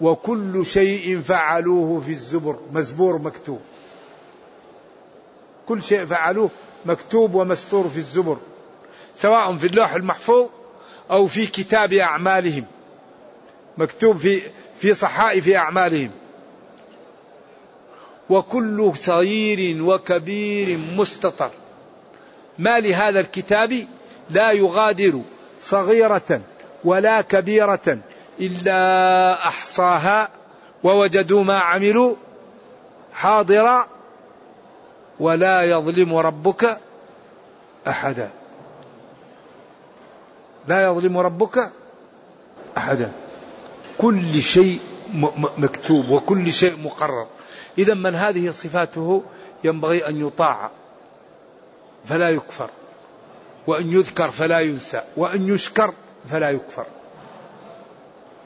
وكل 0.00 0.66
شيء 0.66 1.20
فعلوه 1.20 2.00
في 2.00 2.10
الزبر 2.10 2.58
مزبور 2.72 3.18
مكتوب. 3.18 3.60
كل 5.66 5.82
شيء 5.82 6.04
فعلوه 6.04 6.50
مكتوب 6.86 7.34
ومستور 7.34 7.88
في 7.88 7.96
الزبر 7.96 8.36
سواء 9.16 9.56
في 9.56 9.66
اللوح 9.66 9.94
المحفوظ 9.94 10.46
أو 11.10 11.26
في 11.26 11.46
كتاب 11.46 11.92
أعمالهم. 11.92 12.64
مكتوب 13.78 14.16
في 14.16 14.42
في 14.78 14.94
صحائف 14.94 15.48
أعمالهم. 15.48 16.10
وكل 18.30 18.92
صغير 18.96 19.82
وكبير 19.82 20.78
مستطر. 20.96 21.50
ما 22.58 22.78
لهذا 22.78 23.20
الكتاب؟ 23.20 23.86
لا 24.30 24.52
يغادر 24.52 25.20
صغيرة 25.60 26.40
ولا 26.84 27.20
كبيرة 27.20 27.98
إلا 28.40 29.32
أحصاها 29.48 30.28
ووجدوا 30.84 31.44
ما 31.44 31.58
عملوا 31.58 32.14
حاضرا 33.14 33.86
ولا 35.20 35.62
يظلم 35.62 36.14
ربك 36.14 36.78
أحدا. 37.88 38.30
لا 40.68 40.84
يظلم 40.86 41.18
ربك 41.18 41.70
أحدا. 42.76 43.12
كل 43.98 44.42
شيء 44.42 44.80
مكتوب 45.58 46.10
وكل 46.10 46.52
شيء 46.52 46.78
مقرر. 46.84 47.26
إذا 47.78 47.94
من 47.94 48.14
هذه 48.14 48.50
صفاته 48.50 49.22
ينبغي 49.64 50.08
أن 50.08 50.26
يطاع 50.26 50.70
فلا 52.08 52.30
يكفر 52.30 52.70
وأن 53.66 53.92
يذكر 53.92 54.30
فلا 54.30 54.60
ينسى 54.60 55.02
وأن 55.16 55.48
يشكر 55.48 55.94
فلا 56.28 56.50
يكفر. 56.50 56.86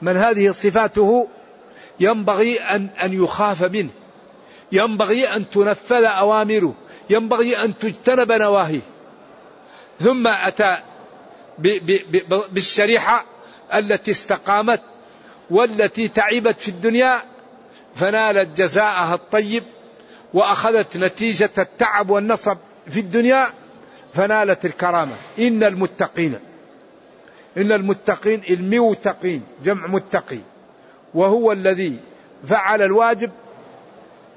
من 0.01 0.17
هذه 0.17 0.51
صفاته 0.51 1.27
ينبغي 1.99 2.59
أن 2.59 2.87
أن 3.03 3.23
يخاف 3.23 3.63
منه 3.63 3.89
ينبغي 4.71 5.35
أن 5.35 5.49
تنفذ 5.49 6.03
أوامره 6.03 6.73
ينبغي 7.09 7.63
أن 7.63 7.77
تجتنب 7.77 8.31
نواهيه. 8.31 8.81
ثم 9.99 10.27
أتى 10.27 10.77
بالشريحة 12.51 13.25
التي 13.73 14.11
استقامت 14.11 14.81
والتي 15.51 16.07
تعبت 16.07 16.59
في 16.59 16.67
الدنيا 16.67 17.21
فنالت 17.95 18.57
جزاءها 18.57 19.15
الطيب 19.15 19.63
وأخذت 20.33 20.97
نتيجة 20.97 21.49
التعب 21.57 22.09
والنصب 22.09 22.57
في 22.87 22.99
الدنيا 22.99 23.53
فنالت 24.13 24.65
الكرامة. 24.65 25.15
إن 25.39 25.63
المتقين 25.63 26.39
إن 27.57 27.71
المتقين 27.71 28.41
الموتقين 28.49 29.43
جمع 29.63 29.87
متقي 29.87 30.39
وهو 31.13 31.51
الذي 31.51 31.97
فعل 32.43 32.81
الواجب 32.81 33.31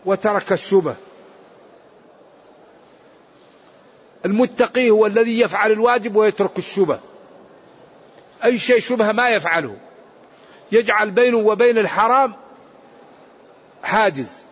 وترك 0.05 0.53
الشبه. 0.53 0.95
المتقي 4.25 4.91
هو 4.91 5.07
الذي 5.07 5.41
يفعل 5.41 5.73
الواجب 5.73 6.17
ويترك 6.17 6.59
الشبه. 6.59 7.01
أي 8.45 8.59
شيء 8.59 8.79
شبهه 8.79 9.13
ما 9.13 9.31
يفعله. 9.31 9.77
يجعل 10.73 11.11
بينه 11.11 11.37
وبين 11.37 11.79
الحرام 11.79 12.35
حاجز. 13.83 14.45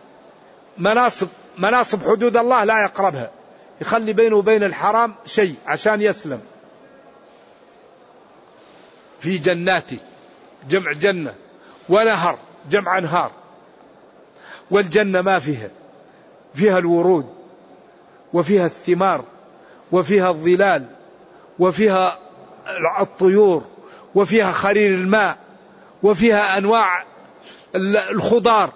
مناصب 0.77 1.27
مناصب 1.57 2.03
حدود 2.03 2.37
الله 2.37 2.63
لا 2.63 2.81
يقربها. 2.83 3.31
يخلي 3.81 4.13
بينه 4.13 4.35
وبين 4.35 4.63
الحرام 4.63 5.15
شيء 5.25 5.55
عشان 5.67 6.01
يسلم. 6.01 6.41
في 9.19 9.37
جنات 9.37 9.89
جمع 10.69 10.91
جنة 10.91 11.35
ونهر 11.89 12.37
جمع 12.71 12.97
أنهار. 12.97 13.31
والجنة 14.71 15.21
ما 15.21 15.39
فيها 15.39 15.69
فيها 16.53 16.77
الورود 16.77 17.33
وفيها 18.33 18.65
الثمار 18.65 19.23
وفيها 19.91 20.29
الظلال 20.29 20.85
وفيها 21.59 22.19
الطيور 22.99 23.63
وفيها 24.15 24.51
خرير 24.51 24.93
الماء. 24.95 25.42
وفيها 26.03 26.57
أنواع 26.57 27.03
الخضار 27.75 28.71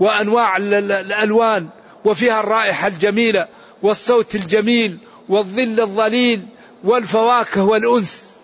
وأنواع 0.00 0.56
الألوان 0.56 1.68
وفيها 2.04 2.40
الرائحة 2.40 2.88
الجميلة 2.88 3.48
والصوت 3.82 4.34
الجميل 4.34 4.98
والظل 5.28 5.80
الظليل 5.80 6.46
والفواكه 6.84 7.64
والأنس. 7.64 8.38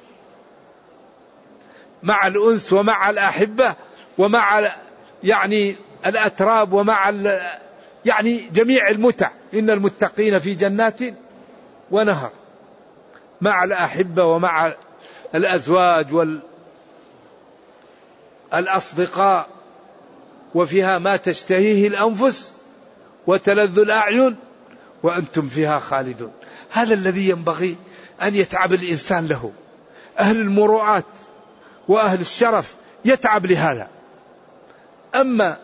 مع 2.02 2.26
الأنس 2.26 2.72
ومع 2.72 3.10
الأحبة 3.10 3.74
ومع 4.18 4.72
يعني 5.24 5.76
الأتراب 6.06 6.72
ومع 6.72 7.12
يعني 8.04 8.50
جميع 8.54 8.88
المتع. 8.88 9.30
إن 9.54 9.70
المتقين 9.70 10.38
في 10.38 10.54
جنات 10.54 11.00
ونهر. 11.90 12.30
مع 13.40 13.64
الأحبة 13.64 14.24
ومع 14.24 14.72
الأزواج 15.34 16.14
وال 16.14 16.40
الأصدقاء 18.54 19.48
وفيها 20.54 20.98
ما 20.98 21.16
تشتهيه 21.16 21.88
الأنفس 21.88 22.54
وتلذ 23.26 23.78
الأعين 23.78 24.36
وأنتم 25.02 25.46
فيها 25.46 25.78
خالدون. 25.78 26.32
هذا 26.70 26.94
الذي 26.94 27.28
ينبغي 27.28 27.76
أن 28.22 28.34
يتعب 28.34 28.72
الإنسان 28.72 29.26
له. 29.26 29.52
أهل 30.18 30.40
المروءات 30.40 31.04
وأهل 31.88 32.20
الشرف 32.20 32.74
يتعب 33.04 33.46
لهذا. 33.46 33.88
أما 35.14 35.58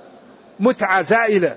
متعة 0.61 1.03
زائلة 1.03 1.57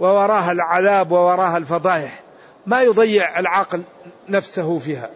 ووراها 0.00 0.52
العذاب 0.52 1.12
ووراها 1.12 1.56
الفضائح 1.56 2.22
ما 2.66 2.82
يضيع 2.82 3.38
العاقل 3.38 3.82
نفسه 4.28 4.78
فيها. 4.78 5.10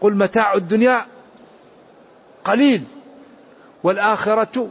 قل 0.00 0.14
متاع 0.14 0.54
الدنيا 0.54 1.06
قليل. 2.44 2.84
والآخرة 3.86 4.68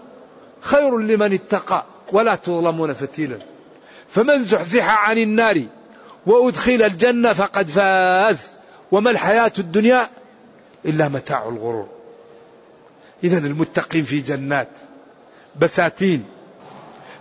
خير 0.61 0.97
لمن 0.97 1.33
اتقى 1.33 1.85
ولا 2.11 2.35
تظلمون 2.35 2.93
فتيلا. 2.93 3.37
فمن 4.07 4.45
زحزح 4.45 5.09
عن 5.09 5.17
النار 5.17 5.65
وأدخل 6.25 6.81
الجنة 6.81 7.33
فقد 7.33 7.67
فاز. 7.67 8.55
وما 8.91 9.11
الحياة 9.11 9.51
الدنيا 9.59 10.09
إلا 10.85 11.07
متاع 11.07 11.49
الغرور. 11.49 11.87
إذا 13.23 13.37
المتقين 13.37 14.03
في 14.03 14.19
جنات 14.19 14.69
بساتين 15.59 16.25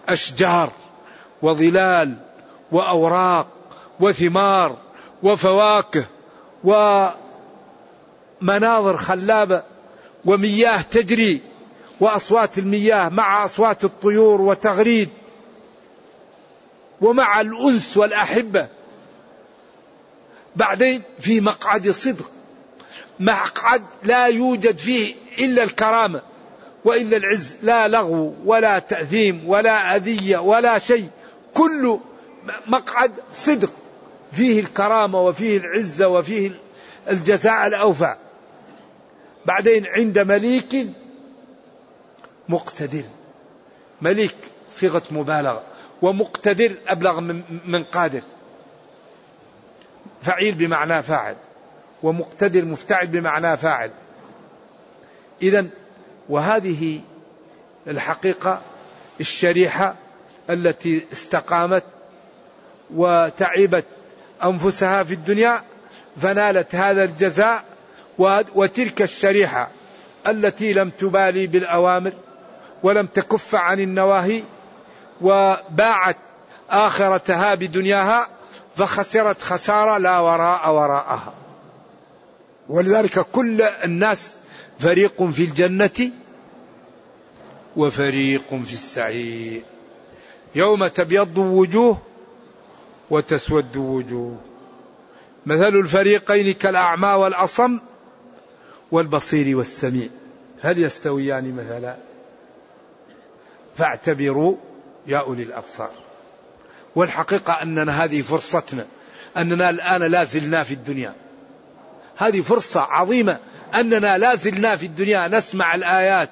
أشجار 0.09 0.72
وظلال 1.42 2.16
وأوراق 2.72 3.46
وثمار 4.00 4.76
وفواكه 5.22 6.04
ومناظر 8.42 8.96
خلابة 8.96 9.62
ومياه 10.24 10.80
تجري 10.80 11.40
وأصوات 12.00 12.59
المياه 12.59 13.09
مع 13.09 13.44
أصوات 13.44 13.85
الطيور 13.85 14.40
وتغريد 14.40 15.09
ومع 17.00 17.40
الأنس 17.40 17.96
والأحبة. 17.96 18.68
بعدين 20.57 21.02
في 21.20 21.40
مقعد 21.40 21.90
صدق. 21.90 22.30
مقعد 23.20 23.83
لا 24.02 24.26
يوجد 24.26 24.78
فيه 24.78 25.14
إلا 25.38 25.62
الكرامة 25.62 26.22
وإلا 26.85 27.16
العز. 27.16 27.57
لا 27.62 27.88
لغو 27.88 28.35
ولا 28.44 28.78
تأثيم 28.78 29.42
ولا 29.46 29.96
أذية 29.96 30.38
ولا 30.38 30.78
شيء. 30.78 31.09
كل 31.54 31.98
مقعد 32.66 33.12
صدق. 33.33 33.70
فيه 34.33 34.61
الكرامة 34.61 35.20
وفيه 35.20 35.59
العزة 35.59 36.09
وفيه 36.09 36.50
الجزاء 37.11 37.66
الأوفى. 37.66 38.16
بعدين 39.46 39.87
عند 39.87 40.18
مليك 40.18 40.87
مقتدر. 42.48 43.02
مليك 44.02 44.37
صيغة 44.70 45.02
مبالغة 45.11 45.62
ومقتدر 46.02 46.74
أبلغ 46.87 47.20
من 47.66 47.85
قادر. 47.85 48.22
فعيل 50.22 50.54
بمعنى 50.54 51.02
فاعل 51.02 51.37
ومقتدر 52.02 52.64
مفتعل 52.64 53.07
بمعنى 53.07 53.57
فاعل. 53.57 53.90
إذا 55.42 55.66
وهذه 56.28 57.00
الحقيقة 57.87 58.62
الشريحة 59.20 59.94
التي 60.50 61.04
استقامت 61.12 61.83
وتعبت 62.94 63.85
أنفسها 64.44 65.02
في 65.02 65.14
الدنيا 65.14 65.62
فنالت 66.20 66.74
هذا 66.74 67.04
الجزاء 67.04 67.64
وتلك 68.54 69.02
الشريحة 69.02 69.70
التي 70.26 70.72
لم 70.72 70.90
تبالي 70.90 71.46
بالأوامر 71.46 72.12
ولم 72.84 73.06
تكف 73.06 73.54
عن 73.54 73.80
النواهي 73.80 74.42
وباعت 75.20 76.16
آخرتها 76.70 77.54
بدنياها 77.54 78.28
فخسرت 78.76 79.42
خسارة 79.42 79.98
لا 79.98 80.18
وراء 80.18 80.70
وراءها. 80.70 81.32
ولذلك 82.68 83.20
كل 83.20 83.62
الناس 83.62 84.38
فريق 84.78 85.22
في 85.22 85.44
الجنة 85.44 86.10
وفريق 87.76 88.48
في 88.48 88.72
السعير. 88.72 89.62
يوم 90.54 90.86
تبيض 90.86 91.38
وجوه 91.38 91.98
وتسود 93.10 93.76
وجوه 93.76 94.36
مثل 95.46 95.68
الفريقين 95.68 96.54
كالأعمى 96.54 97.08
والأصم 97.08 97.78
والبصير 98.92 99.56
والسميع. 99.56 100.08
هل 100.62 100.78
يستويان 100.78 101.56
مثلا؟ 101.56 101.96
فاعتبروا 103.76 104.56
يا 105.06 105.18
أولي 105.18 105.42
الأبصار. 105.42 105.90
والحقيقة 106.96 107.52
أننا 107.52 108.04
هذه 108.04 108.22
فرصتنا 108.22 108.87
أننا 109.37 109.70
الآن 109.70 110.02
لا 110.02 110.24
زلنا 110.24 110.62
في 110.62 110.74
الدنيا. 110.74 111.14
هذه 112.16 112.40
فرصة 112.40 112.80
عظيمة 112.80 113.38
أننا 113.74 114.18
لا 114.18 114.34
زلنا 114.34 114.76
في 114.76 114.87
الدنيا 114.87 115.28
نسمع 115.28 115.74
الآيات 115.74 116.30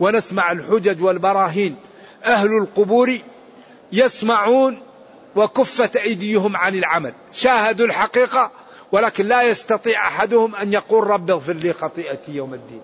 ونسمع 0.00 0.52
الحجج 0.52 1.02
والبراهين. 1.02 1.76
أهل 2.24 2.46
القبور 2.46 3.18
يسمعون 3.92 4.82
وكفت 5.36 5.96
أيديهم 5.96 6.56
عن 6.56 6.74
العمل. 6.74 7.12
شاهدوا 7.32 7.86
الحقيقة 7.86 8.50
ولكن 8.92 9.28
لا 9.28 9.42
يستطيع 9.42 10.08
أحدهم 10.08 10.56
أن 10.56 10.72
يقول 10.72 11.06
رب 11.06 11.30
اغفر 11.30 11.52
لي 11.52 11.72
خطيئتي 11.72 12.32
يوم 12.32 12.54
الدين. 12.54 12.82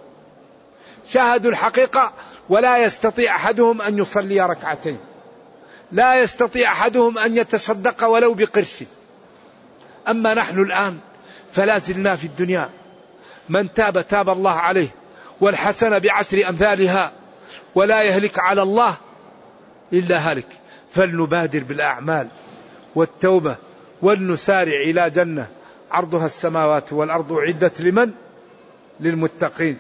شاهدوا 1.07 1.51
الحقيقة 1.51 2.13
ولا 2.49 2.79
يستطيع 2.79 3.37
أحدهم 3.37 3.83
أن 3.83 3.99
يصلي 3.99 4.41
ركعتين. 4.41 4.99
لا 5.93 6.23
يستطيع 6.23 6.73
أحدهم 6.73 7.19
أن 7.19 7.37
يتصدق 7.37 8.05
ولو 8.05 8.35
بقرش. 8.35 8.85
أما 10.09 10.35
نحن 10.35 10.59
الآن 10.59 10.99
فلا 11.53 11.79
زلنا 11.79 12.17
في 12.17 12.25
الدنيا. 12.25 12.71
من 13.49 13.75
تاب 13.75 14.09
تاب 14.09 14.29
الله 14.29 14.53
عليه 14.53 14.89
والحسنة 15.41 15.99
بعشر 15.99 16.49
أمثالها 16.49 17.13
ولا 17.75 18.03
يهلك 18.03 18.39
على 18.39 18.63
الله 18.63 18.95
إلا 19.93 20.17
هلك. 20.17 20.47
فلنبادر 20.93 21.65
بالأعمال 21.65 22.29
والتوبة 22.95 23.57
ولنسارع 24.03 24.81
إلى 24.81 25.11
جنة. 25.11 25.49
عرضها 25.91 26.27
السماوات 26.27 26.93
والأرض 26.93 27.33
عدت 27.33 27.81
لمن؟ 27.81 28.11
للمتقين. 29.01 29.79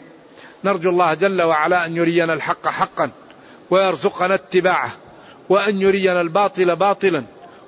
نرجو 0.65 0.91
الله 0.91 1.15
جل 1.15 1.43
وعلا 1.43 1.87
أن 1.87 1.97
يرينا 1.97 2.35
الحق 2.35 2.69
حقا 2.69 3.11
ويرزقنا 3.71 4.35
اتباعه 4.35 4.91
وأن 5.49 5.81
يرينا 5.81 6.21
الباطل 6.21 6.77
باطلا 6.77 7.25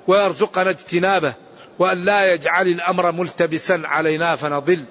ويرزقنا 0.07 0.69
اجتنابه 0.69 1.33
وأن 1.79 2.05
لا 2.05 2.33
يجعل 2.33 2.67
الأمر 2.67 3.11
ملتبسا 3.11 3.81
علينا 3.85 4.35
فنضل. 4.35 4.85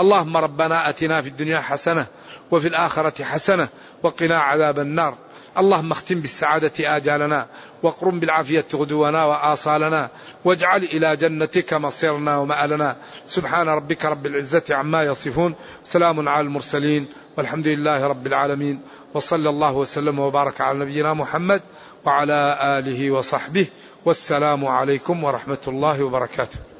اللهم 0.00 0.36
ربنا 0.36 0.88
أتنا 0.88 1.22
في 1.22 1.28
الدنيا 1.28 1.60
حسنة 1.60 2.06
وفي 2.50 2.68
الآخرة 2.68 3.24
حسنة 3.24 3.68
وقنا 4.02 4.38
عذاب 4.38 4.78
النار. 4.78 5.14
اللهم 5.58 5.90
اختم 5.90 6.20
بالسعادة 6.20 6.96
آجالنا 6.96 7.46
واقرم 7.82 8.20
بالعافية 8.20 8.64
غدونا 8.74 9.24
وآصالنا 9.24 10.08
واجعل 10.44 10.82
إلى 10.82 11.16
جنتك 11.16 11.74
مصيرنا 11.74 12.36
ومآلنا. 12.36 12.96
سبحان 13.26 13.68
ربك 13.68 14.04
رب 14.04 14.26
العزة 14.26 14.62
عما 14.70 15.02
يصفون. 15.04 15.54
سلام 15.84 16.28
على 16.28 16.40
المرسلين. 16.40 17.06
والحمد 17.36 17.66
لله 17.66 18.06
رب 18.06 18.26
العالمين 18.26 18.80
وصلى 19.14 19.48
الله 19.48 19.72
وسلم 19.72 20.18
وبارك 20.18 20.60
على 20.60 20.78
نبينا 20.78 21.14
محمد 21.14 21.62
وعلى 22.04 22.58
آله 22.78 23.10
وصحبه 23.10 23.66
والسلام 24.04 24.66
عليكم 24.66 25.24
ورحمة 25.24 25.64
الله 25.68 26.02
وبركاته. 26.02 26.71